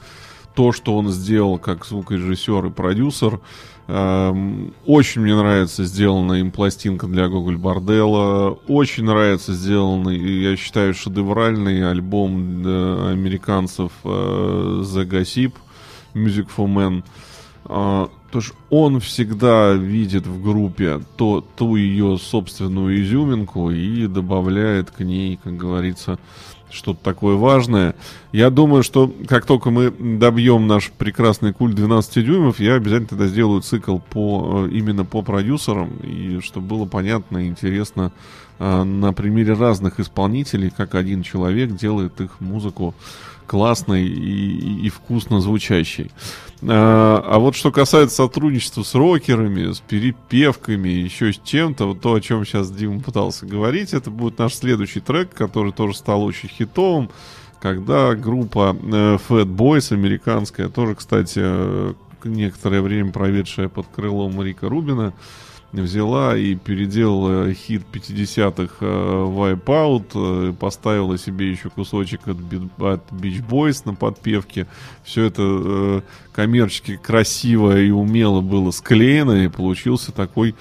то, 0.55 0.71
что 0.71 0.95
он 0.95 1.09
сделал 1.09 1.57
как 1.57 1.85
звукорежиссер 1.85 2.67
и 2.67 2.69
продюсер. 2.69 3.39
Эм, 3.87 4.73
Очень 4.85 5.21
мне 5.21 5.35
нравится 5.35 5.83
сделана 5.83 6.33
им 6.33 6.51
пластинка 6.51 7.07
для 7.07 7.27
Гоголь 7.27 7.57
Бордела. 7.57 8.51
Очень 8.67 9.03
нравится 9.03 9.53
сделанный, 9.53 10.17
я 10.17 10.55
считаю, 10.55 10.93
шедевральный 10.93 11.89
альбом 11.89 12.65
э, 12.65 13.11
американцев 13.11 13.91
э, 14.05 14.07
The 14.07 15.05
Gossip 15.09 15.53
Music 16.13 16.47
for 16.55 16.67
Men. 16.67 17.03
То 18.33 18.41
что 18.41 18.55
он 18.71 18.99
всегда 18.99 19.73
видит 19.73 20.25
в 20.25 20.41
группе 20.41 20.99
то, 21.17 21.45
ту 21.55 21.75
ее 21.75 22.17
собственную 22.17 22.99
изюминку 23.03 23.69
и 23.69 24.07
добавляет 24.07 24.89
к 24.89 25.01
ней, 25.01 25.39
как 25.43 25.55
говорится, 25.55 26.17
что-то 26.71 27.03
такое 27.03 27.35
важное. 27.35 27.93
Я 28.31 28.49
думаю, 28.49 28.81
что 28.81 29.13
как 29.27 29.45
только 29.45 29.69
мы 29.69 29.91
добьем 29.91 30.65
наш 30.65 30.89
прекрасный 30.89 31.53
культ 31.53 31.75
12 31.75 32.25
дюймов, 32.25 32.59
я 32.59 32.73
обязательно 32.73 33.09
тогда 33.09 33.27
сделаю 33.27 33.61
цикл 33.61 33.99
по, 33.99 34.65
э, 34.65 34.69
именно 34.71 35.05
по 35.05 35.21
продюсерам, 35.21 35.91
и 35.97 36.39
чтобы 36.41 36.65
было 36.65 36.85
понятно 36.85 37.37
и 37.37 37.47
интересно 37.47 38.11
на 38.83 39.11
примере 39.13 39.53
разных 39.53 39.99
исполнителей, 39.99 40.69
как 40.69 40.95
один 40.95 41.23
человек 41.23 41.75
делает 41.75 42.21
их 42.21 42.39
музыку 42.39 42.93
классной 43.47 44.05
и, 44.07 44.11
и- 44.13 44.85
и 44.85 44.89
вкусно 44.89 45.41
звучащей. 45.41 46.11
А, 46.61 47.21
а 47.27 47.39
вот 47.39 47.55
что 47.55 47.71
касается 47.71 48.15
сотрудничества 48.15 48.83
с 48.83 48.95
рокерами, 48.95 49.73
с 49.73 49.79
перепевками, 49.81 50.87
еще 50.87 51.33
с 51.33 51.39
чем-то, 51.43 51.87
вот 51.87 51.99
то, 52.01 52.13
о 52.13 52.21
чем 52.21 52.45
сейчас 52.45 52.71
Дима 52.71 53.01
пытался 53.01 53.45
говорить, 53.45 53.93
это 53.93 54.09
будет 54.09 54.39
наш 54.39 54.53
следующий 54.55 55.01
трек, 55.01 55.33
который 55.33 55.73
тоже 55.73 55.93
стал 55.95 56.23
очень 56.23 56.47
хитовым, 56.47 57.09
когда 57.61 58.13
группа 58.15 58.75
э, 58.81 59.17
Fat 59.27 59.45
Boys 59.45 59.93
американская, 59.93 60.69
тоже, 60.69 60.95
кстати, 60.95 61.39
э, 61.43 61.93
некоторое 62.23 62.81
время 62.81 63.11
проведшая 63.11 63.67
под 63.67 63.87
крылом 63.93 64.41
Рика 64.41 64.69
Рубина, 64.69 65.11
взяла 65.81 66.37
и 66.37 66.55
переделала 66.55 67.51
хит 67.53 67.83
50-х 67.91 68.75
э, 68.79 68.85
Wipeout, 68.85 70.05
э, 70.13 70.53
поставила 70.53 71.17
себе 71.17 71.49
еще 71.49 71.69
кусочек 71.69 72.27
от, 72.27 72.37
от 72.37 73.11
Beach 73.11 73.45
Boys 73.47 73.81
на 73.85 73.95
подпевке. 73.95 74.67
Все 75.03 75.25
это 75.25 75.41
э, 75.41 76.01
коммерчески 76.31 76.97
красиво 76.97 77.79
и 77.79 77.89
умело 77.89 78.41
было 78.41 78.71
склеено, 78.71 79.43
и 79.43 79.47
получился 79.47 80.11
такой 80.11 80.55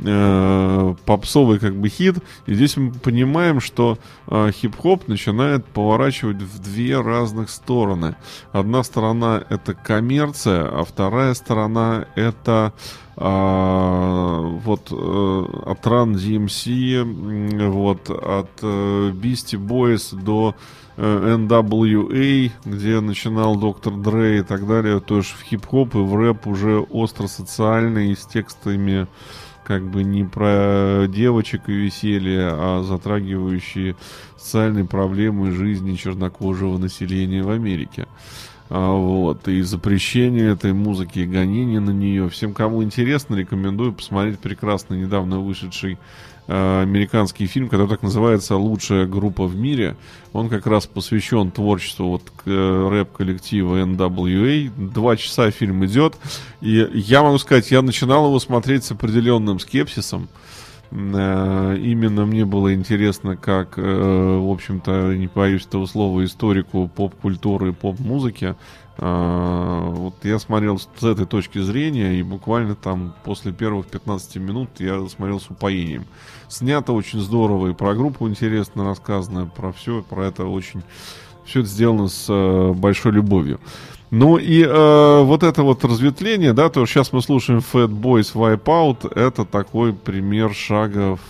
э, 0.00 0.94
попсовый 1.04 1.58
как 1.58 1.76
бы 1.76 1.88
хит. 1.88 2.16
И 2.46 2.54
здесь 2.54 2.76
мы 2.76 2.92
понимаем, 2.92 3.60
что 3.60 3.98
э, 4.26 4.50
хип-хоп 4.52 5.08
начинает 5.08 5.64
поворачивать 5.66 6.42
в 6.42 6.58
две 6.58 7.00
разных 7.00 7.50
стороны. 7.50 8.16
Одна 8.52 8.82
сторона 8.82 9.44
это 9.48 9.74
коммерция, 9.74 10.68
а 10.68 10.84
вторая 10.84 11.34
сторона 11.34 12.06
это 12.14 12.46
а, 12.46 12.72
вот 13.16 14.92
э, 14.92 15.44
от 15.66 15.86
Run 15.86 16.14
DMC, 16.14 17.70
вот 17.70 18.10
от 18.10 18.62
Beastie 18.62 19.58
Boys 19.58 20.14
до 20.14 20.54
э, 20.98 21.36
NWA, 21.36 22.50
где 22.66 23.00
начинал 23.00 23.56
Доктор 23.56 23.94
Дре 23.94 24.40
и 24.40 24.42
так 24.42 24.66
далее, 24.66 25.00
тоже 25.00 25.34
в 25.34 25.42
хип-хоп 25.42 25.94
и 25.94 25.98
в 25.98 26.14
рэп 26.14 26.46
уже 26.46 26.80
остро 26.80 27.26
социальный, 27.26 28.14
с 28.14 28.26
текстами 28.26 29.06
как 29.64 29.88
бы 29.88 30.04
не 30.04 30.22
про 30.22 31.06
девочек 31.08 31.68
и 31.68 31.72
веселье, 31.72 32.50
а 32.52 32.82
затрагивающие 32.86 33.96
социальные 34.36 34.84
проблемы 34.84 35.52
жизни 35.52 35.96
чернокожего 35.96 36.76
населения 36.76 37.42
в 37.42 37.50
Америке. 37.50 38.06
А, 38.06 38.08
вот, 38.68 39.46
и 39.48 39.62
запрещение 39.62 40.52
этой 40.52 40.72
музыки, 40.72 41.20
и 41.20 41.26
гонение 41.26 41.80
на 41.80 41.90
нее. 41.90 42.28
Всем, 42.28 42.52
кому 42.52 42.82
интересно, 42.82 43.36
рекомендую 43.36 43.92
посмотреть 43.92 44.40
прекрасно 44.40 44.94
недавно 44.94 45.38
вышедший 45.38 45.98
э, 46.48 46.82
американский 46.82 47.46
фильм, 47.46 47.68
который 47.68 47.88
так 47.88 48.02
называется 48.02 48.56
«Лучшая 48.56 49.06
группа 49.06 49.46
в 49.46 49.56
мире». 49.56 49.96
Он 50.32 50.48
как 50.48 50.66
раз 50.66 50.86
посвящен 50.86 51.52
творчеству 51.52 52.08
вот 52.08 52.22
э, 52.44 52.88
рэп-коллектива 52.90 53.82
NWA. 53.82 54.70
Два 54.76 55.16
часа 55.16 55.50
фильм 55.52 55.84
идет. 55.84 56.16
И 56.60 56.88
я 56.92 57.22
могу 57.22 57.38
сказать, 57.38 57.70
я 57.70 57.82
начинал 57.82 58.26
его 58.26 58.40
смотреть 58.40 58.84
с 58.84 58.90
определенным 58.90 59.60
скепсисом. 59.60 60.28
Именно 60.92 62.26
мне 62.26 62.44
было 62.44 62.72
интересно, 62.72 63.36
как, 63.36 63.76
э, 63.76 63.82
в 63.82 64.50
общем-то, 64.50 65.14
не 65.14 65.26
боюсь 65.26 65.66
этого 65.66 65.86
слова, 65.86 66.24
историку 66.24 66.88
поп-культуры 66.88 67.70
и 67.70 67.72
поп-музыки. 67.72 68.54
Э, 68.98 69.90
Вот 69.90 70.24
я 70.24 70.38
смотрел 70.38 70.78
с 70.78 71.02
этой 71.02 71.26
точки 71.26 71.58
зрения, 71.58 72.14
и 72.18 72.22
буквально 72.22 72.76
там 72.76 73.14
после 73.24 73.52
первых 73.52 73.86
15 73.88 74.36
минут 74.36 74.70
я 74.78 75.06
смотрел 75.08 75.40
с 75.40 75.50
упоением. 75.50 76.06
Снято 76.48 76.92
очень 76.92 77.20
здорово, 77.20 77.68
и 77.68 77.74
про 77.74 77.94
группу 77.94 78.28
интересно 78.28 78.84
рассказано, 78.84 79.46
про 79.46 79.72
все, 79.72 80.02
про 80.02 80.26
это 80.26 80.46
очень... 80.46 80.82
Все 81.44 81.60
это 81.60 81.68
сделано 81.68 82.08
с 82.08 82.26
э, 82.28 82.72
большой 82.72 83.12
любовью. 83.12 83.60
Ну 84.18 84.38
и 84.38 84.62
э, 84.62 85.22
вот 85.24 85.42
это 85.42 85.62
вот 85.62 85.84
разветвление, 85.84 86.54
да, 86.54 86.70
то 86.70 86.86
сейчас 86.86 87.12
мы 87.12 87.20
слушаем 87.20 87.60
Fat 87.60 87.88
Boys 87.88 88.32
Wipeout, 88.32 89.14
это 89.14 89.44
такой 89.44 89.92
пример 89.92 90.54
шага 90.54 91.16
в 91.16 91.20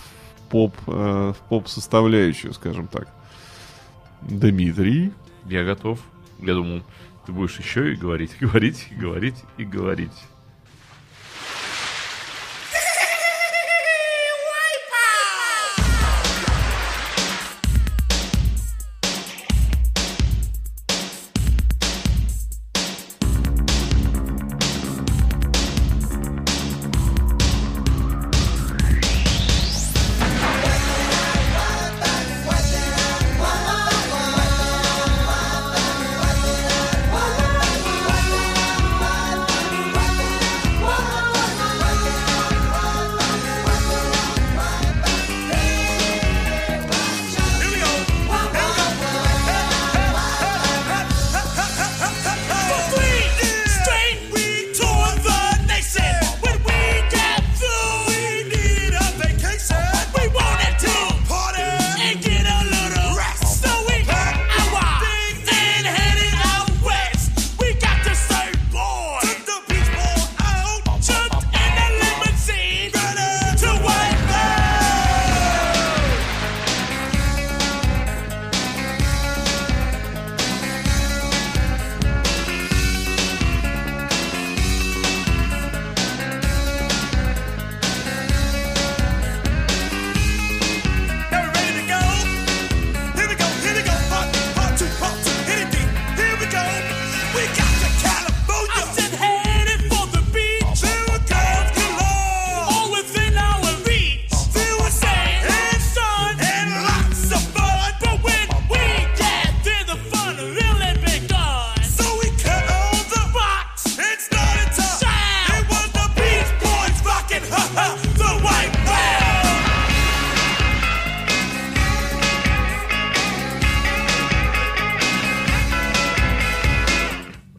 поп, 0.49 0.73
э, 0.87 1.33
в 1.37 1.49
поп-составляющую, 1.49 2.53
скажем 2.53 2.87
так. 2.87 3.09
Дмитрий. 4.21 5.11
Я 5.49 5.65
готов. 5.65 5.99
Я 6.39 6.53
думал, 6.53 6.81
ты 7.25 7.33
будешь 7.33 7.59
еще 7.59 7.91
и 7.91 7.97
говорить, 7.97 8.31
и 8.39 8.45
говорить, 8.45 8.87
и 8.89 8.95
говорить, 8.95 9.43
и 9.57 9.65
говорить. 9.65 10.23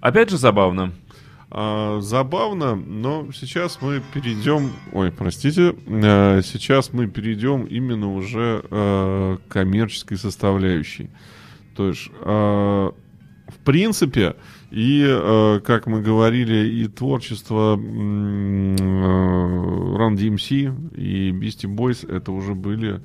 Опять 0.09 0.31
же 0.31 0.39
забавно. 0.39 0.93
А, 1.51 2.01
забавно, 2.01 2.75
но 2.75 3.29
сейчас 3.33 3.79
мы 3.83 4.03
перейдем, 4.15 4.73
ой, 4.93 5.13
простите, 5.13 5.75
э, 5.87 6.41
сейчас 6.43 6.93
мы 6.95 7.09
перейдем 7.09 7.65
именно 7.65 8.15
уже 8.15 8.63
к 8.71 9.39
коммерческой 9.49 10.17
составляющей. 10.17 11.11
То 11.77 11.89
есть, 11.89 12.11
э, 12.23 12.91
в 13.49 13.59
принципе, 13.65 14.35
и, 14.71 15.05
э, 15.07 15.61
как 15.63 15.87
мы 15.87 16.01
говорили, 16.01 16.69
и 16.69 16.89
творчество 16.89 17.77
э, 17.77 17.81
Run 18.77 20.17
DMC 20.17 20.97
и 20.97 21.31
Beastie 21.33 21.69
Boys 21.69 22.11
это 22.11 22.33
уже 22.33 22.55
были 22.55 23.01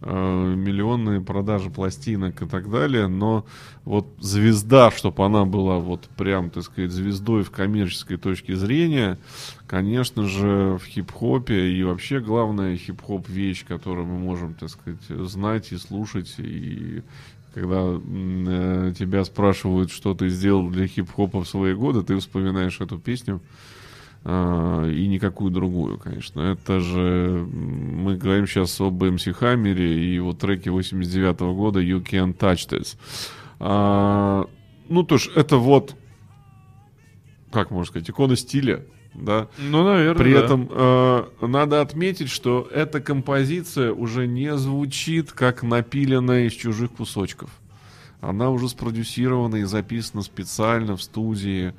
миллионные 0.00 1.20
продажи 1.20 1.70
пластинок 1.70 2.42
и 2.42 2.46
так 2.46 2.70
далее, 2.70 3.06
но 3.06 3.46
вот 3.84 4.06
звезда, 4.18 4.90
чтобы 4.90 5.24
она 5.24 5.44
была 5.46 5.78
вот 5.78 6.02
прям, 6.16 6.50
так 6.50 6.64
сказать, 6.64 6.90
звездой 6.90 7.44
в 7.44 7.50
коммерческой 7.50 8.18
точке 8.18 8.56
зрения, 8.56 9.18
конечно 9.66 10.24
же, 10.24 10.78
в 10.78 10.84
хип-хопе. 10.84 11.72
И 11.72 11.82
вообще 11.82 12.20
главная 12.20 12.76
хип-хоп 12.76 13.28
вещь, 13.28 13.64
которую 13.66 14.06
мы 14.06 14.18
можем, 14.18 14.54
так 14.54 14.68
сказать, 14.68 15.00
знать 15.08 15.72
и 15.72 15.78
слушать, 15.78 16.34
и 16.38 17.02
когда 17.54 17.84
э, 17.86 18.92
тебя 18.98 19.24
спрашивают, 19.24 19.90
что 19.90 20.12
ты 20.12 20.28
сделал 20.28 20.68
для 20.68 20.86
хип-хопа 20.86 21.42
в 21.42 21.48
свои 21.48 21.72
годы, 21.72 22.02
ты 22.02 22.18
вспоминаешь 22.18 22.82
эту 22.82 22.98
песню, 22.98 23.40
и 24.26 25.06
никакую 25.06 25.52
другую, 25.52 25.98
конечно. 25.98 26.40
Это 26.40 26.80
же 26.80 27.46
мы 27.48 28.16
говорим 28.16 28.48
сейчас 28.48 28.80
об 28.80 29.00
MC 29.04 29.32
Хаммере 29.32 30.00
и 30.00 30.14
его 30.14 30.32
треке 30.32 30.72
89 30.72 31.40
года 31.54 31.80
You 31.80 32.04
Can't 32.04 32.36
Touch 32.36 32.68
This. 32.68 32.96
А, 33.60 34.46
ну, 34.88 35.04
то 35.04 35.14
есть 35.14 35.30
это 35.36 35.58
вот, 35.58 35.94
как 37.52 37.70
можно 37.70 37.88
сказать, 37.88 38.10
икона 38.10 38.34
стиля, 38.34 38.84
да. 39.14 39.48
Ну, 39.58 39.84
наверное. 39.84 40.22
При 40.22 40.34
да. 40.34 40.40
этом 40.40 40.68
э, 40.70 41.24
надо 41.42 41.80
отметить, 41.80 42.28
что 42.28 42.68
эта 42.72 43.00
композиция 43.00 43.92
уже 43.92 44.26
не 44.26 44.56
звучит 44.56 45.32
как 45.32 45.62
напиленная 45.62 46.46
из 46.46 46.52
чужих 46.52 46.92
кусочков. 46.92 47.50
Она 48.20 48.50
уже 48.50 48.68
спродюсирована 48.68 49.56
и 49.56 49.62
записана 49.64 50.22
специально 50.22 50.96
в 50.96 51.02
студии, 51.02 51.74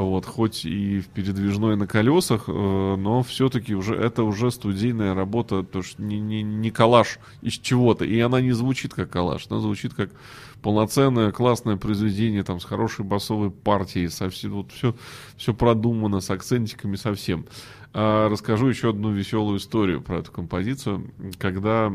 вот, 0.00 0.26
хоть 0.26 0.64
и 0.64 1.00
в 1.00 1.06
передвижной 1.08 1.76
на 1.76 1.86
колесах, 1.86 2.44
э, 2.48 2.52
но 2.52 3.22
все-таки 3.22 3.74
уже 3.74 3.94
это 3.94 4.22
уже 4.24 4.50
студийная 4.50 5.14
работа, 5.14 5.62
то 5.62 5.78
есть 5.78 5.98
не, 5.98 6.20
не, 6.20 6.42
не 6.42 6.70
коллаж 6.70 7.18
из 7.42 7.54
чего-то, 7.54 8.04
и 8.04 8.18
она 8.20 8.40
не 8.40 8.52
звучит 8.52 8.94
как 8.94 9.10
коллаж, 9.10 9.46
она 9.48 9.60
звучит 9.60 9.94
как 9.94 10.10
полноценное 10.62 11.32
классное 11.32 11.76
произведение 11.76 12.42
там 12.42 12.60
с 12.60 12.64
хорошей 12.64 13.04
басовой 13.04 13.50
партией, 13.50 14.08
совсем 14.08 14.52
вот 14.52 14.72
все, 14.72 14.94
все 15.36 15.54
продумано 15.54 16.20
с 16.20 16.30
акцентиками 16.30 16.96
совсем. 16.96 17.46
А, 17.92 18.28
расскажу 18.28 18.66
еще 18.66 18.90
одну 18.90 19.10
веселую 19.12 19.58
историю 19.58 20.02
про 20.02 20.18
эту 20.18 20.32
композицию, 20.32 21.10
когда 21.38 21.92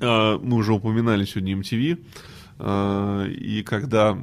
а, 0.00 0.38
мы 0.38 0.56
уже 0.56 0.72
упоминали 0.72 1.24
сегодня 1.24 1.54
MTV, 1.54 2.04
а, 2.58 3.26
и 3.26 3.62
когда 3.62 4.16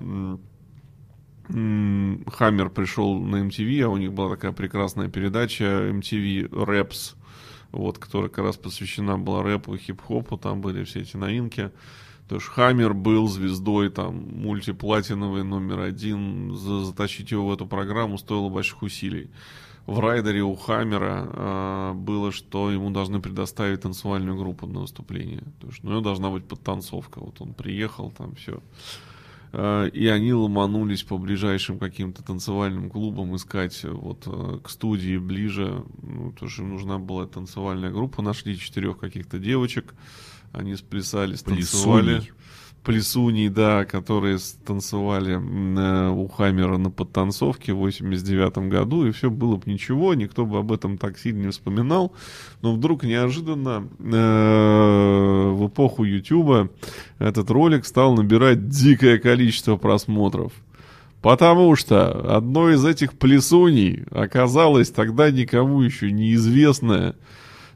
Хаммер 1.48 2.70
пришел 2.70 3.20
на 3.20 3.48
MTV, 3.48 3.82
а 3.82 3.90
у 3.90 3.98
них 3.98 4.14
была 4.14 4.30
такая 4.30 4.52
прекрасная 4.52 5.10
передача 5.10 5.64
MTV 5.64 6.50
Raps, 6.50 7.16
вот, 7.72 7.98
которая 7.98 8.30
как 8.30 8.46
раз 8.46 8.58
посвящена 8.58 9.18
была 9.18 9.44
рэпу 9.44 9.76
и 9.76 9.78
хип-хопу, 9.78 10.38
там 10.38 10.62
были 10.62 10.84
все 10.84 11.02
эти 11.02 11.18
новинки. 11.18 11.72
То 12.30 12.36
есть 12.36 12.48
Хаммер 12.48 12.94
был 12.94 13.28
звездой, 13.28 13.90
там, 13.90 14.16
мультиплатиновый 14.16 15.44
номер 15.44 15.82
один. 15.82 16.56
За- 16.56 16.86
затащить 16.86 17.32
его 17.32 17.48
в 17.48 17.54
эту 17.54 17.66
программу 17.68 18.18
стоило 18.18 18.50
больших 18.50 18.82
усилий. 18.82 19.30
В 19.86 20.00
райдере 20.00 20.42
у 20.42 20.56
Хаммера 20.56 21.30
а, 21.34 21.94
было, 21.94 22.32
что 22.32 22.72
ему 22.72 22.90
должны 22.90 23.20
предоставить 23.20 23.82
танцевальную 23.82 24.38
группу 24.38 24.66
на 24.66 24.80
выступление. 24.80 25.44
То 25.60 25.68
есть, 25.68 25.84
ну, 25.84 25.90
у 25.90 25.94
него 25.94 26.02
должна 26.02 26.30
быть 26.30 26.46
подтанцовка. 26.46 27.20
Вот 27.20 27.42
он 27.42 27.54
приехал, 27.54 28.10
там 28.12 28.36
все. 28.36 28.62
Э, 29.54 29.88
И 29.94 30.08
они 30.08 30.34
ломанулись 30.34 31.04
по 31.04 31.18
ближайшим 31.18 31.78
каким-то 31.78 32.24
танцевальным 32.24 32.90
клубам 32.90 33.36
искать 33.36 33.86
э, 33.86 33.90
вот 33.90 34.24
э, 34.26 34.60
к 34.64 34.70
студии 34.70 35.18
ближе, 35.18 35.86
ну, 36.02 36.32
потому 36.32 36.50
что 36.50 36.64
им 36.64 36.70
нужна 36.70 36.98
была 36.98 37.28
танцевальная 37.28 37.92
группа. 37.92 38.22
Нашли 38.24 38.58
четырех 38.58 38.98
каких-то 38.98 39.38
девочек, 39.38 39.94
они 40.52 40.76
сплясали, 40.76 41.36
станцевали. 41.36 42.16
Плесуней. 42.18 42.32
Плесуней, 42.84 43.50
да, 43.50 43.86
которые 43.86 44.40
станцевали 44.40 45.36
м, 45.36 45.78
э, 45.78 46.10
у 46.10 46.28
Хаммера 46.28 46.78
на 46.78 46.92
подтанцовке 46.92 47.74
в 47.74 47.78
89 47.78 48.70
году, 48.70 49.06
и 49.06 49.12
все 49.12 49.30
было 49.30 49.56
бы 49.56 49.72
ничего, 49.72 50.14
никто 50.14 50.46
бы 50.46 50.58
об 50.60 50.72
этом 50.72 50.98
так 50.98 51.18
сильно 51.18 51.46
не 51.46 51.52
вспоминал. 51.52 52.14
Но 52.62 52.74
вдруг 52.74 53.04
неожиданно 53.04 53.88
э, 54.00 55.50
в 55.52 55.68
эпоху 55.68 56.04
Ютуба 56.04 56.70
этот 57.20 57.50
ролик 57.50 57.86
стал 57.86 58.16
набирать 58.16 58.68
дикое 58.68 59.18
количество 59.18 59.78
просмотров. 59.78 60.52
Потому 61.22 61.78
что 61.78 62.36
одной 62.36 62.76
из 62.76 62.84
этих 62.84 63.14
плесуней 63.14 64.04
оказалась 64.12 64.92
тогда 64.92 65.32
никому 65.32 65.82
еще 65.82 66.12
неизвестная 66.12 67.16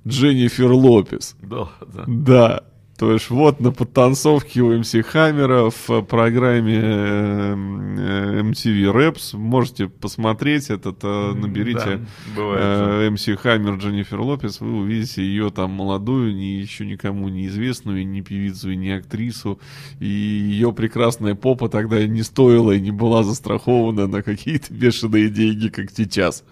Дженнифер 0.06 0.72
Лопес. 0.74 1.38
Да, 1.42 1.70
да. 1.94 2.04
Да. 2.08 2.64
То 2.98 3.12
есть 3.12 3.30
вот 3.30 3.60
на 3.60 3.72
подтанцовке 3.72 4.62
у 4.62 4.76
МС 4.76 4.96
Хаммера 5.06 5.70
в 5.70 6.02
программе 6.02 6.80
э, 6.82 7.54
э, 7.54 8.42
MTV 8.42 8.92
Raps 8.92 9.38
можете 9.38 9.88
посмотреть 9.88 10.72
этот, 10.72 11.04
э, 11.04 11.34
наберите 11.36 11.98
Да, 11.98 12.00
бывает. 12.36 13.12
МС 13.12 13.26
Хаммер 13.40 13.76
Дженнифер 13.76 14.20
Лопес, 14.20 14.62
вы 14.62 14.80
увидите 14.80 15.22
ее 15.22 15.52
там 15.52 15.72
молодую, 15.72 16.34
не, 16.34 16.60
еще 16.60 16.88
никому 16.88 17.30
неизвестную, 17.30 18.08
ни 18.08 18.22
певицу, 18.22 18.72
и 18.72 18.76
ни 18.76 18.90
актрису, 18.90 19.60
и 20.00 20.08
ее 20.08 20.74
прекрасная 20.74 21.36
попа 21.36 21.70
тогда 21.70 22.04
не 22.08 22.24
стоила 22.24 22.72
и 22.72 22.82
не 22.82 22.92
была 22.92 23.22
застрахована 23.22 24.08
на 24.08 24.24
какие-то 24.24 24.74
бешеные 24.74 25.30
деньги, 25.30 25.68
как 25.68 25.92
сейчас. 25.96 26.44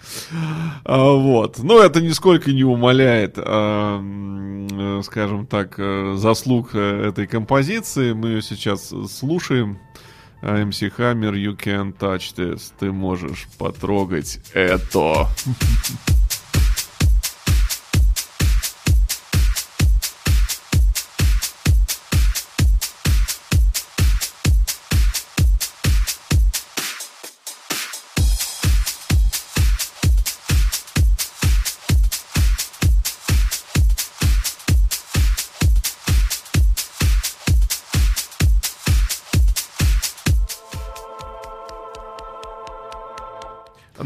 А, 0.83 1.11
вот. 1.11 1.57
Но 1.63 1.79
это 1.79 2.01
нисколько 2.01 2.51
не 2.51 2.63
умаляет, 2.63 3.35
а, 3.37 3.99
э, 4.71 5.01
скажем 5.03 5.47
так, 5.47 5.75
э, 5.79 6.13
заслуг 6.35 6.71
э, 6.73 7.07
этой 7.09 7.27
композиции. 7.27 8.11
Мы 8.11 8.29
ее 8.29 8.41
сейчас 8.41 8.93
слушаем. 9.09 9.79
А, 10.41 10.61
MC 10.61 10.91
Hammer, 10.97 11.33
you 11.33 11.57
can 11.57 11.97
touch 11.97 12.35
this. 12.35 12.73
Ты 12.77 12.91
можешь 12.91 13.47
потрогать 13.57 14.39
это. 14.53 15.29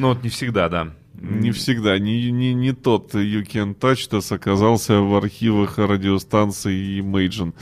Ну, 0.10 0.16
вот 0.16 0.24
не 0.24 0.30
всегда, 0.30 0.70
да. 0.70 0.88
Не 1.14 1.51
всегда. 1.51 1.99
Не, 1.99 2.32
не, 2.32 2.55
не 2.55 2.72
тот 2.72 3.14
You 3.14 3.45
Can 3.45 3.78
Touch 3.78 4.10
оказался 4.34 5.01
в 5.01 5.16
архивах 5.16 5.78
радиостанции 5.78 6.99
Imagine. 6.99 7.53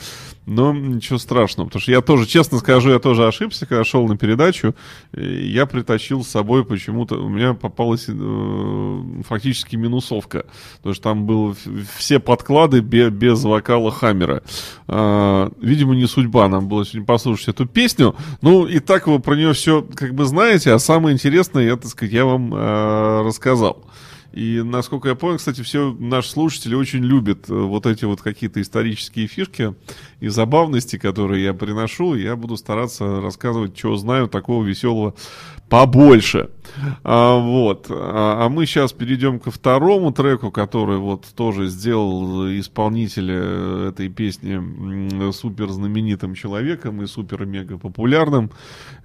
Но 0.49 0.71
ничего 0.73 1.19
страшного, 1.19 1.67
потому 1.67 1.81
что 1.81 1.91
я 1.91 1.99
тоже, 1.99 2.25
честно 2.25 2.57
скажу, 2.59 2.89
я 2.89 2.99
тоже 2.99 3.27
ошибся, 3.27 3.65
когда 3.65 3.83
шел 3.83 4.07
на 4.07 4.15
передачу. 4.17 4.75
э, 5.11 5.41
Я 5.43 5.65
притащил 5.65 6.23
с 6.23 6.29
собой 6.29 6.63
почему-то, 6.63 7.15
у 7.21 7.27
меня 7.27 7.53
попалась 7.53 8.05
э, 8.07 9.01
фактически 9.27 9.75
минусовка. 9.75 10.45
Потому 10.77 10.93
что 10.95 11.03
там 11.03 11.25
было 11.25 11.53
в- 11.53 11.85
все 11.97 12.19
подклады 12.19 12.79
бе- 12.79 13.09
без 13.09 13.43
вокала 13.43 13.91
Хаммера. 13.91 14.41
А, 14.87 15.51
видимо, 15.61 15.95
не 15.95 16.05
судьба 16.07 16.47
нам 16.47 16.69
было 16.69 16.85
сегодня 16.85 17.05
послушать 17.05 17.49
эту 17.49 17.65
песню. 17.65 18.15
Ну, 18.41 18.65
и 18.65 18.79
так 18.79 19.07
вы 19.07 19.19
про 19.19 19.35
нее 19.35 19.51
все 19.51 19.81
как 19.81 20.13
бы 20.15 20.23
знаете, 20.23 20.71
а 20.71 20.79
самое 20.79 21.13
интересное, 21.13 21.65
я, 21.65 21.75
так 21.75 21.87
сказать, 21.91 22.13
я 22.13 22.23
вам 22.23 22.53
э, 22.53 23.21
рассказал. 23.25 23.83
И, 24.37 24.61
насколько 24.61 25.09
я 25.09 25.15
понял, 25.15 25.37
кстати, 25.39 25.63
все 25.63 25.95
наши 25.99 26.29
слушатели 26.29 26.75
очень 26.75 27.03
любят 27.03 27.49
э, 27.49 27.53
вот 27.55 27.87
эти 27.87 28.05
вот 28.05 28.21
какие-то 28.21 28.61
исторические 28.61 29.25
фишки 29.25 29.73
и 30.19 30.27
забавности, 30.27 30.99
которые 30.99 31.43
я 31.43 31.55
приношу. 31.55 32.13
Я 32.13 32.35
буду 32.35 32.55
стараться 32.55 33.19
рассказывать, 33.19 33.75
что 33.75 33.95
знаю 33.95 34.27
такого 34.27 34.63
веселого 34.63 35.15
побольше. 35.69 36.49
А, 37.03 37.39
вот. 37.39 37.87
А, 37.89 38.45
а 38.45 38.49
мы 38.49 38.65
сейчас 38.65 38.93
перейдем 38.93 39.39
ко 39.39 39.51
второму 39.51 40.11
треку, 40.11 40.51
который 40.51 40.97
вот 40.97 41.25
тоже 41.35 41.67
сделал 41.67 42.47
исполнителя 42.49 43.35
э, 43.37 43.89
этой 43.89 44.09
песни 44.09 45.31
супер 45.31 45.69
знаменитым 45.69 46.35
человеком 46.35 47.01
и 47.01 47.07
супер-мега 47.07 47.77
популярным. 47.77 48.51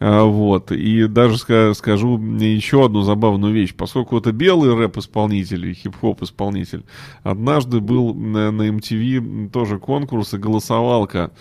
А, 0.00 0.24
вот. 0.24 0.72
И 0.72 1.06
даже 1.06 1.36
ска- 1.36 1.74
скажу 1.74 2.18
еще 2.18 2.84
одну 2.84 3.02
забавную 3.02 3.54
вещь. 3.54 3.74
Поскольку 3.74 4.18
это 4.18 4.32
белый 4.32 4.74
рэп-исполнитель 4.74 5.66
и 5.66 5.74
хип-хоп-исполнитель, 5.74 6.84
однажды 7.22 7.80
был 7.80 8.14
на, 8.14 8.50
на 8.50 8.68
MTV 8.68 9.50
тоже 9.50 9.78
конкурс 9.78 10.34
и 10.34 10.38
голосовалка 10.38 11.32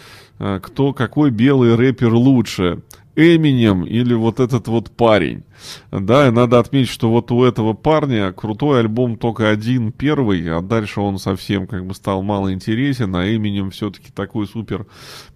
а, 0.43 0.59
кто, 0.59 0.91
какой 0.91 1.30
белый 1.30 1.76
рэпер 1.76 2.11
лучше, 2.13 2.82
Эминем 3.16 3.84
или 3.84 4.14
вот 4.14 4.39
этот 4.39 4.68
вот 4.68 4.91
парень. 4.91 5.43
Да, 5.91 6.28
и 6.28 6.32
надо 6.32 6.59
отметить, 6.59 6.89
что 6.89 7.09
вот 7.09 7.32
у 7.32 7.43
этого 7.43 7.74
парня 7.74 8.32
крутой 8.32 8.80
альбом 8.80 9.18
только 9.18 9.49
один, 9.49 9.91
первый, 9.91 10.47
а 10.49 10.62
дальше 10.62 11.01
он 11.01 11.20
совсем 11.20 11.68
как 11.68 11.86
бы 11.86 11.93
стал 11.93 12.24
мало 12.24 12.53
интересен, 12.53 13.16
а 13.16 13.26
Эминем 13.28 13.70
все-таки 13.72 14.12
такой 14.12 14.47
супер 14.47 14.88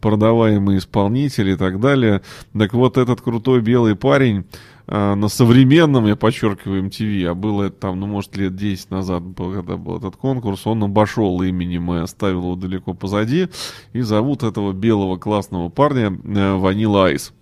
продаваемый 0.01 0.77
исполнитель 0.77 1.49
и 1.49 1.55
так 1.55 1.79
далее. 1.79 2.21
Так 2.57 2.73
вот 2.73 2.97
этот 2.97 3.21
крутой 3.21 3.61
белый 3.61 3.95
парень 3.95 4.45
а, 4.87 5.15
на 5.15 5.29
современном, 5.29 6.05
я 6.05 6.15
подчеркиваю, 6.15 6.83
MTV, 6.83 7.25
а 7.25 7.33
было 7.33 7.63
это 7.63 7.75
там, 7.75 7.99
ну, 7.99 8.07
может, 8.07 8.37
лет 8.37 8.55
10 8.55 8.91
назад, 8.91 9.23
был, 9.23 9.53
когда 9.53 9.77
был 9.77 9.97
этот 9.97 10.15
конкурс, 10.15 10.67
он 10.67 10.83
обошел 10.83 11.41
именем 11.41 11.93
и 11.93 11.99
оставил 11.99 12.41
его 12.41 12.55
далеко 12.55 12.93
позади, 12.93 13.47
и 13.93 14.01
зовут 14.01 14.43
этого 14.43 14.73
белого 14.73 15.17
классного 15.17 15.69
парня 15.69 16.17
э, 16.23 16.55
Ванила 16.55 17.07
Айс. 17.07 17.33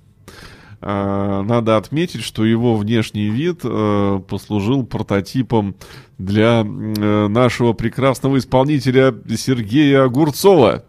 А, 0.85 1.43
Надо 1.43 1.77
отметить, 1.77 2.23
что 2.23 2.43
его 2.43 2.75
внешний 2.75 3.29
вид 3.29 3.61
э, 3.63 4.21
послужил 4.27 4.85
прототипом 4.85 5.75
для 6.17 6.61
э, 6.63 7.27
нашего 7.27 7.73
прекрасного 7.73 8.37
исполнителя 8.37 9.15
Сергея 9.37 10.03
Огурцова. 10.03 10.83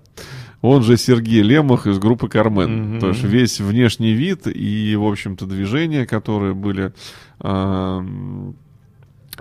Он 0.63 0.83
же 0.83 0.97
Сергей 0.97 1.43
Лемах 1.43 1.87
из 1.87 1.99
группы 1.99 2.29
Кармен. 2.29 2.93
Мгм. 2.93 3.01
То 3.01 3.09
есть 3.09 3.23
весь 3.23 3.61
внешний 3.61 4.15
вид 4.15 4.47
и, 4.47 4.97
в 4.97 5.05
общем-то, 5.05 5.47
движения, 5.47 6.07
которые 6.07 6.55
были 6.55 6.93
э, 7.41 8.53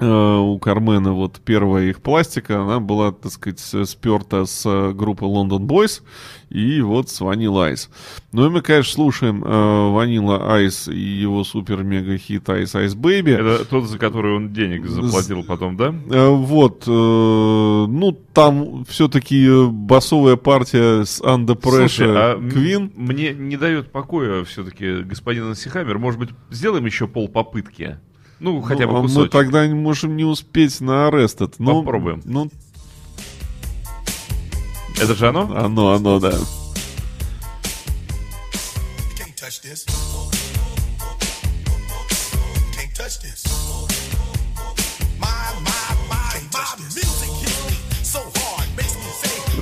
у 0.02 0.58
Кармена, 0.60 1.14
вот 1.14 1.40
первая 1.46 1.86
их 1.90 2.02
пластика, 2.02 2.62
она 2.64 2.80
была, 2.80 3.12
так 3.12 3.32
сказать, 3.32 3.60
с- 3.60 3.86
сперта 3.86 4.46
с 4.46 4.66
э, 4.66 4.92
группы 4.94 5.26
London 5.26 5.60
Boys 5.60 6.02
и 6.50 6.82
вот 6.82 7.10
с 7.10 7.22
Vanilla 7.22 7.72
Ice. 7.72 7.90
Ну 8.32 8.48
и 8.48 8.50
мы, 8.50 8.62
конечно, 8.62 8.92
слушаем 8.92 9.44
э, 9.44 9.48
Vanilla 9.48 10.66
Ice 10.66 10.92
и 10.92 11.00
его 11.00 11.44
супер-мега-хит 11.44 12.48
Ice 12.50 12.74
Ice 12.86 12.96
Baby. 12.96 13.34
Это 13.34 13.66
тот, 13.66 13.86
за 13.88 14.00
который 14.00 14.36
он 14.36 14.52
денег 14.52 14.86
заплатил 14.88 15.44
потом, 15.44 15.78
да? 15.78 15.94
Э, 16.10 16.30
Вот, 16.30 16.84
э, 16.88 16.92
ну 16.92 18.18
там 18.34 18.86
все-таки 18.86 19.48
басовая 19.70 20.38
партия 20.38 21.04
с 21.06 21.22
Under 21.22 21.56
Слушай, 21.62 22.08
Pressure 22.08 22.14
а 22.18 22.34
м- 22.36 22.50
Queen. 22.50 22.92
мне 22.96 23.34
не 23.34 23.58
дает 23.58 23.92
покоя 23.92 24.44
все-таки 24.44 25.02
господин 25.04 25.44
Ансихаммер. 25.50 26.00
Может 26.00 26.20
быть, 26.20 26.30
сделаем 26.50 26.86
еще 26.86 27.08
пол 27.08 27.28
попытки? 27.30 28.00
Ну, 28.44 28.62
хотя 28.62 28.86
Ну, 28.86 28.92
бы 28.92 28.98
а 28.98 29.02
мы 29.04 29.08
кусочек. 29.08 29.32
тогда 29.32 29.66
не 29.66 29.74
можем 29.74 30.18
не 30.18 30.26
успеть 30.26 30.82
на 30.82 31.08
Arrested. 31.08 31.56
Ну, 31.60 31.82
Попробуем. 31.82 32.22
Ну, 32.26 32.50
Это 35.02 35.16
же 35.16 35.30
оно? 35.30 35.44
оно, 35.44 35.94
оно, 35.94 36.20
да. 36.20 36.32
Can't 39.18 39.34
touch 39.40 39.64
this. 39.64 39.86
Can't 42.76 42.94
touch 42.98 43.22
this. 43.24 43.53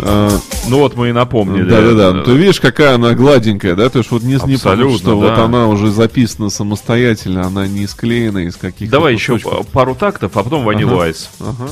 А, 0.04 0.30
Ну 0.68 0.80
вот 0.80 0.96
мы 0.96 1.10
и 1.10 1.12
напомнили. 1.12 1.70
Да-да-да. 1.70 2.12
Ну, 2.14 2.22
Э, 2.22 2.26
ты 2.26 2.32
видишь, 2.34 2.60
какая 2.60 2.96
она 2.96 3.14
гладенькая, 3.14 3.76
да? 3.76 3.90
То 3.90 4.00
есть 4.00 4.12
вот 4.12 4.24
не, 4.24 4.34
не 4.46 4.58
потому, 4.58 4.98
что 4.98 5.16
вот 5.18 5.36
да. 5.36 5.46
она 5.46 5.68
уже 5.68 5.92
записана 5.92 6.50
самостоятельно, 6.50 7.46
она 7.46 7.68
не 7.68 7.88
склеена 7.88 8.40
из 8.40 8.56
каких-то 8.56 8.92
Давай 8.92 9.14
еще 9.14 9.34
кусочков. 9.38 9.68
пару 9.68 9.96
тактов, 9.96 10.36
а 10.38 10.44
потом 10.44 10.64
Ванилу 10.66 10.96
Ага. 10.96 11.04
Айс. 11.06 11.30
Ага. 11.40 11.70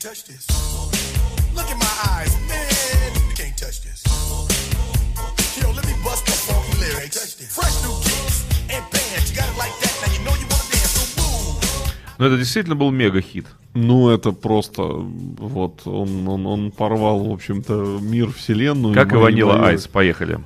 Touch 0.00 0.24
this. 0.26 0.69
Ну 12.20 12.26
это 12.26 12.36
действительно 12.36 12.76
был 12.76 12.90
мега-хит. 12.90 13.46
Ну, 13.72 14.10
это 14.10 14.32
просто, 14.32 14.82
вот, 14.82 15.86
он, 15.86 16.28
он, 16.28 16.46
он 16.46 16.70
порвал, 16.70 17.24
в 17.24 17.32
общем-то, 17.32 17.98
мир, 18.02 18.30
вселенную. 18.30 18.92
Как 18.94 19.14
и 19.14 19.16
Ванила 19.16 19.54
мои- 19.54 19.70
Айс. 19.70 19.86
Поехали. 19.88 20.38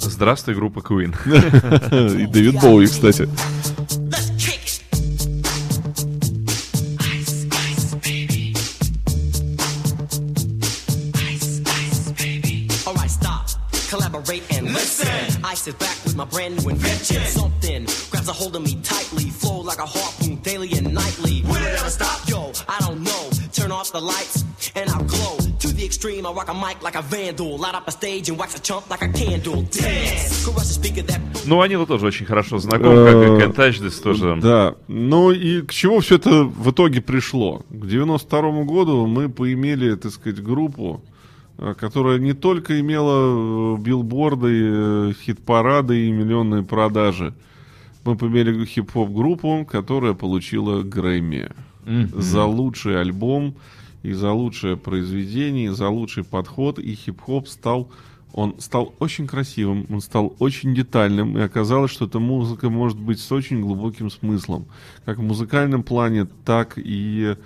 Здравствуй, 0.00 0.54
группа 0.54 0.78
Queen. 0.80 1.14
И 2.22 2.26
Дэвид 2.26 2.60
Боуи, 2.60 2.86
кстати. 2.86 3.28
Is 15.66 15.74
back 15.74 15.98
with 16.04 16.14
my 16.14 16.24
brand 16.24 16.62
new 16.62 16.70
invention. 16.70 17.20
Something 17.24 17.86
grabs 18.10 18.28
a 18.28 18.32
hold 18.32 18.54
of 18.54 18.62
me 18.62 18.78
tightly, 18.84 19.30
flow 19.30 19.62
like 19.62 19.80
a 19.80 19.86
harpoon 19.86 20.36
daily 20.36 20.70
and 20.78 20.94
nightly. 20.94 21.42
Will 21.42 21.56
it 21.56 21.80
ever 21.80 21.90
stop? 21.90 22.28
Yo, 22.28 22.52
I 22.68 22.78
don't 22.86 23.02
know. 23.02 23.30
Turn 23.52 23.72
off 23.72 23.90
the 23.90 24.00
lights 24.00 24.44
and 24.76 24.88
I'll 24.90 25.02
glow. 25.02 25.38
To 25.58 25.68
the 25.68 25.84
extreme, 25.84 26.24
I 26.24 26.30
rock 26.30 26.50
a 26.50 26.54
mic 26.54 26.84
like 26.84 26.94
a 26.94 27.02
vandal. 27.02 27.58
Light 27.58 27.74
up 27.74 27.88
a 27.88 27.90
stage 27.90 28.28
and 28.28 28.38
wax 28.38 28.54
a 28.54 28.62
chump 28.62 28.88
like 28.88 29.02
a 29.02 29.08
candle. 29.08 29.62
Dance. 29.62 30.44
Crush 30.44 30.68
the 30.68 30.74
speaker 30.80 31.02
that 31.02 31.20
Ну, 31.46 31.56
Ванила 31.56 31.84
тоже 31.84 32.06
очень 32.06 32.26
хорошо 32.26 32.58
знаком, 32.58 32.94
как 32.94 33.58
и 33.58 33.80
This 33.80 34.00
тоже. 34.00 34.38
Да, 34.40 34.76
ну 34.86 35.32
и 35.32 35.62
к 35.62 35.72
чему 35.72 35.98
все 35.98 36.14
это 36.14 36.44
в 36.44 36.70
итоге 36.70 37.00
пришло? 37.00 37.64
К 37.70 37.86
92 37.86 38.62
году 38.62 39.06
мы 39.06 39.28
поимели, 39.28 39.96
так 39.96 40.12
сказать, 40.12 40.40
группу, 40.40 41.02
э, 41.04 41.15
которая 41.56 42.18
не 42.18 42.32
только 42.32 42.80
имела 42.80 43.76
э, 43.76 43.80
билборды, 43.80 44.50
э, 44.52 45.12
хит-парады 45.22 46.06
и 46.06 46.12
миллионные 46.12 46.62
продажи. 46.62 47.34
Мы 48.04 48.16
поимели 48.16 48.64
хип-хоп 48.64 49.10
группу, 49.10 49.66
которая 49.68 50.14
получила 50.14 50.82
Грэмми. 50.82 51.50
За 52.12 52.44
лучший 52.44 53.00
альбом 53.00 53.54
и 54.02 54.12
за 54.12 54.32
лучшее 54.32 54.76
произведение, 54.76 55.66
и 55.66 55.74
за 55.74 55.88
лучший 55.88 56.24
подход, 56.24 56.80
и 56.80 56.94
хип-хоп 56.94 57.48
стал 57.48 57.90
он 58.36 58.56
стал 58.58 58.94
очень 58.98 59.26
красивым, 59.26 59.86
он 59.88 60.02
стал 60.02 60.36
очень 60.38 60.74
детальным, 60.74 61.38
и 61.38 61.40
оказалось, 61.40 61.90
что 61.90 62.04
эта 62.04 62.18
музыка 62.18 62.68
может 62.68 62.98
быть 62.98 63.18
с 63.18 63.32
очень 63.32 63.62
глубоким 63.62 64.10
смыслом, 64.10 64.66
как 65.06 65.18
в 65.18 65.22
музыкальном 65.22 65.82
плане, 65.82 66.26
так 66.44 66.74
и 66.76 67.34
э, 67.34 67.36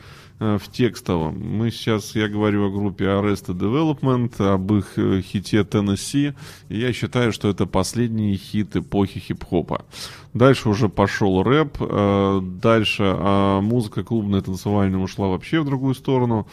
в 0.41 0.63
текстовом. 0.73 1.39
Мы 1.39 1.71
сейчас, 1.71 2.17
я 2.17 2.27
говорю 2.27 2.67
о 2.67 2.71
группе 2.71 3.05
Arrested 3.05 3.59
Development, 3.59 4.55
об 4.55 4.73
их 4.73 4.95
э, 4.97 5.21
хите 5.21 5.59
Tennessee, 5.59 6.35
и 6.71 6.79
я 6.79 6.93
считаю, 6.95 7.33
что 7.33 7.49
это 7.49 7.67
последний 7.67 8.37
хит 8.37 8.75
эпохи 8.75 9.21
хип-хопа. 9.21 9.85
Дальше 10.33 10.71
уже 10.71 10.89
пошел 10.89 11.43
рэп, 11.43 11.77
э, 11.81 12.41
дальше 12.43 13.03
а 13.05 13.61
музыка 13.61 14.03
клубная 14.03 14.41
танцевальная 14.41 15.01
ушла 15.01 15.29
вообще 15.29 15.61
в 15.61 15.67
другую 15.67 15.95
сторону. 15.95 16.47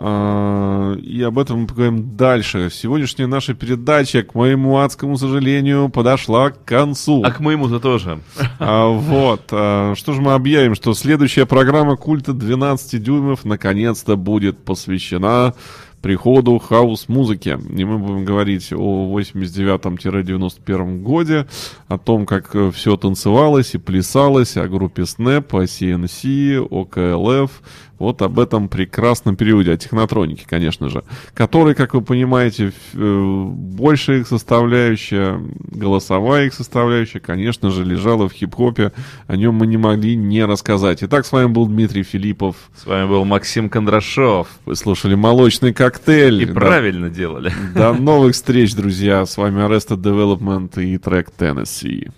А, 0.00 0.94
И 0.96 1.22
об 1.22 1.38
этом 1.38 1.60
мы 1.60 1.66
поговорим 1.66 2.16
дальше. 2.16 2.70
Сегодняшняя 2.72 3.26
наша 3.26 3.54
передача, 3.54 4.22
к 4.22 4.34
моему 4.34 4.78
адскому 4.78 5.16
сожалению, 5.16 5.88
подошла 5.88 6.50
к 6.50 6.64
концу. 6.64 7.22
А 7.24 7.30
к 7.30 7.40
моему-то 7.40 7.80
тоже. 7.80 8.20
А, 8.58 8.88
вот. 8.88 9.48
а, 9.50 9.94
Что 9.96 10.12
же 10.12 10.20
мы 10.20 10.32
объявим, 10.34 10.74
что 10.74 10.94
следующая 10.94 11.46
программа 11.46 11.96
культа 11.96 12.32
12 12.32 13.02
дюймов 13.02 13.44
наконец-то 13.44 14.16
будет 14.16 14.58
посвящена 14.58 15.54
приходу 16.02 16.58
хаос-музыки. 16.58 17.58
И 17.76 17.84
мы 17.84 17.98
будем 17.98 18.24
говорить 18.24 18.72
о 18.72 19.18
89-91 19.18 21.02
годе, 21.02 21.46
о 21.88 21.98
том, 21.98 22.24
как 22.26 22.54
все 22.72 22.96
танцевалось 22.96 23.74
и 23.74 23.78
плясалось, 23.78 24.56
о 24.56 24.68
группе 24.68 25.02
Snap, 25.02 25.46
о 25.50 25.64
CNC, 25.64 26.66
о 26.70 26.84
KLF, 26.84 27.50
вот 27.98 28.22
об 28.22 28.38
этом 28.38 28.68
прекрасном 28.68 29.36
периоде, 29.36 29.72
о 29.72 29.76
технотронике, 29.76 30.44
конечно 30.46 30.88
же, 30.88 31.04
который, 31.34 31.74
как 31.74 31.94
вы 31.94 32.02
понимаете, 32.02 32.72
э, 32.94 33.44
большая 33.48 34.20
их 34.20 34.28
составляющая, 34.28 35.40
голосовая 35.70 36.46
их 36.46 36.54
составляющая, 36.54 37.20
конечно 37.20 37.70
же, 37.70 37.84
лежала 37.84 38.28
в 38.28 38.32
хип-хопе, 38.32 38.92
о 39.26 39.36
нем 39.36 39.54
мы 39.54 39.66
не 39.66 39.76
могли 39.76 40.16
не 40.16 40.44
рассказать. 40.44 41.02
Итак, 41.02 41.26
с 41.26 41.32
вами 41.32 41.46
был 41.46 41.66
Дмитрий 41.66 42.02
Филиппов. 42.02 42.56
С 42.76 42.86
вами 42.86 43.08
был 43.08 43.24
Максим 43.24 43.68
Кондрашов. 43.68 44.48
Вы 44.64 44.76
слушали 44.76 45.14
«Молочный 45.14 45.72
коктейль». 45.72 46.42
И 46.42 46.46
да. 46.46 46.54
правильно 46.54 47.10
делали. 47.10 47.52
До 47.74 47.92
новых 47.92 48.34
встреч, 48.34 48.74
друзья. 48.74 49.26
С 49.26 49.36
вами 49.36 49.60
Arrested 49.60 50.00
Development 50.02 50.82
и 50.82 50.98
трек 50.98 51.30
Tennessee. 51.38 52.10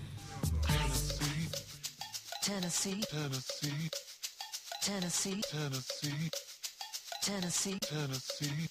Tennessee. 5.00 5.40
Tennessee. 5.50 6.30
Tennessee. 7.22 7.78
Tennessee. 7.80 8.68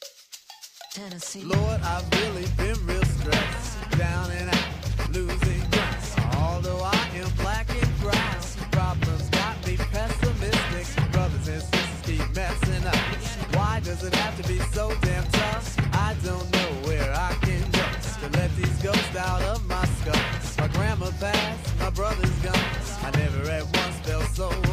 Tennessee. 0.94 1.44
Lord, 1.44 1.82
I've 1.82 2.08
really 2.22 2.46
been 2.56 2.86
real 2.86 3.04
stressed, 3.04 3.98
down 3.98 4.30
and 4.30 4.50
out, 4.52 5.10
losing 5.12 5.60
ground. 5.72 6.36
Although 6.38 6.82
I 6.84 7.10
am 7.16 7.32
black 7.38 7.68
and 7.72 8.00
brown, 8.00 8.36
problems 8.70 9.28
got 9.30 9.58
me 9.66 9.78
pessimistic. 9.78 11.12
Brothers 11.12 11.48
and 11.48 11.64
sisters 11.64 12.02
keep 12.04 12.36
messing 12.36 12.86
up. 12.86 13.56
Why 13.56 13.80
does 13.80 14.04
it 14.04 14.14
have 14.14 14.40
to 14.40 14.48
be 14.48 14.60
so 14.72 14.94
damn 15.02 15.26
tough? 15.32 15.80
I 15.96 16.16
don't 16.24 16.48
know 16.52 16.88
where 16.88 17.12
I 17.12 17.34
can 17.42 17.66
go 17.72 17.86
to 18.22 18.38
let 18.38 18.56
these 18.56 18.84
ghosts 18.84 19.16
out 19.16 19.42
of 19.42 19.68
my 19.68 19.84
skull. 19.98 20.22
My 20.60 20.68
grandma 20.68 21.10
passed, 21.20 21.80
my 21.80 21.90
brother's 21.90 22.38
gone. 22.44 22.70
I 23.02 23.10
never 23.18 23.50
at 23.50 23.64
once 23.64 23.98
felt 24.06 24.26
so 24.36 24.50
alone. 24.50 24.54
I 24.54 24.68
know 24.68 24.69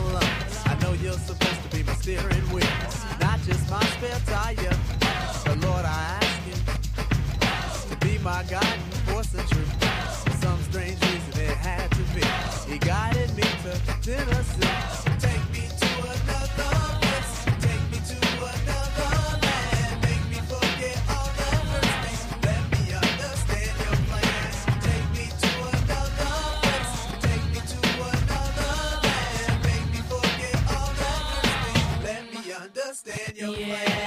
you're 1.06 1.14
supposed 1.14 1.62
to 1.62 1.76
be 1.76 1.84
my 1.84 1.94
steering 1.94 2.42
wheel, 2.50 2.66
not 3.20 3.38
just 3.42 3.70
my 3.70 3.80
spare 3.94 4.18
tire. 4.26 4.76
So 5.44 5.52
Lord, 5.64 5.84
I 5.84 6.18
ask 6.18 6.40
you 6.48 7.90
to 7.90 7.96
be 8.04 8.18
my 8.24 8.42
guiding 8.50 8.80
force 9.06 9.32
and 9.32 9.48
truth. 9.48 9.72
For 10.24 10.32
some 10.44 10.60
strange 10.64 11.00
reason 11.02 11.42
it 11.42 11.56
had 11.58 11.88
to 11.92 12.02
be. 12.12 12.24
He 12.68 12.78
guided 12.80 13.32
me 13.36 13.44
to 13.44 13.78
Tennessee. 14.02 15.05
your 33.36 33.54
yeah. 33.54 34.05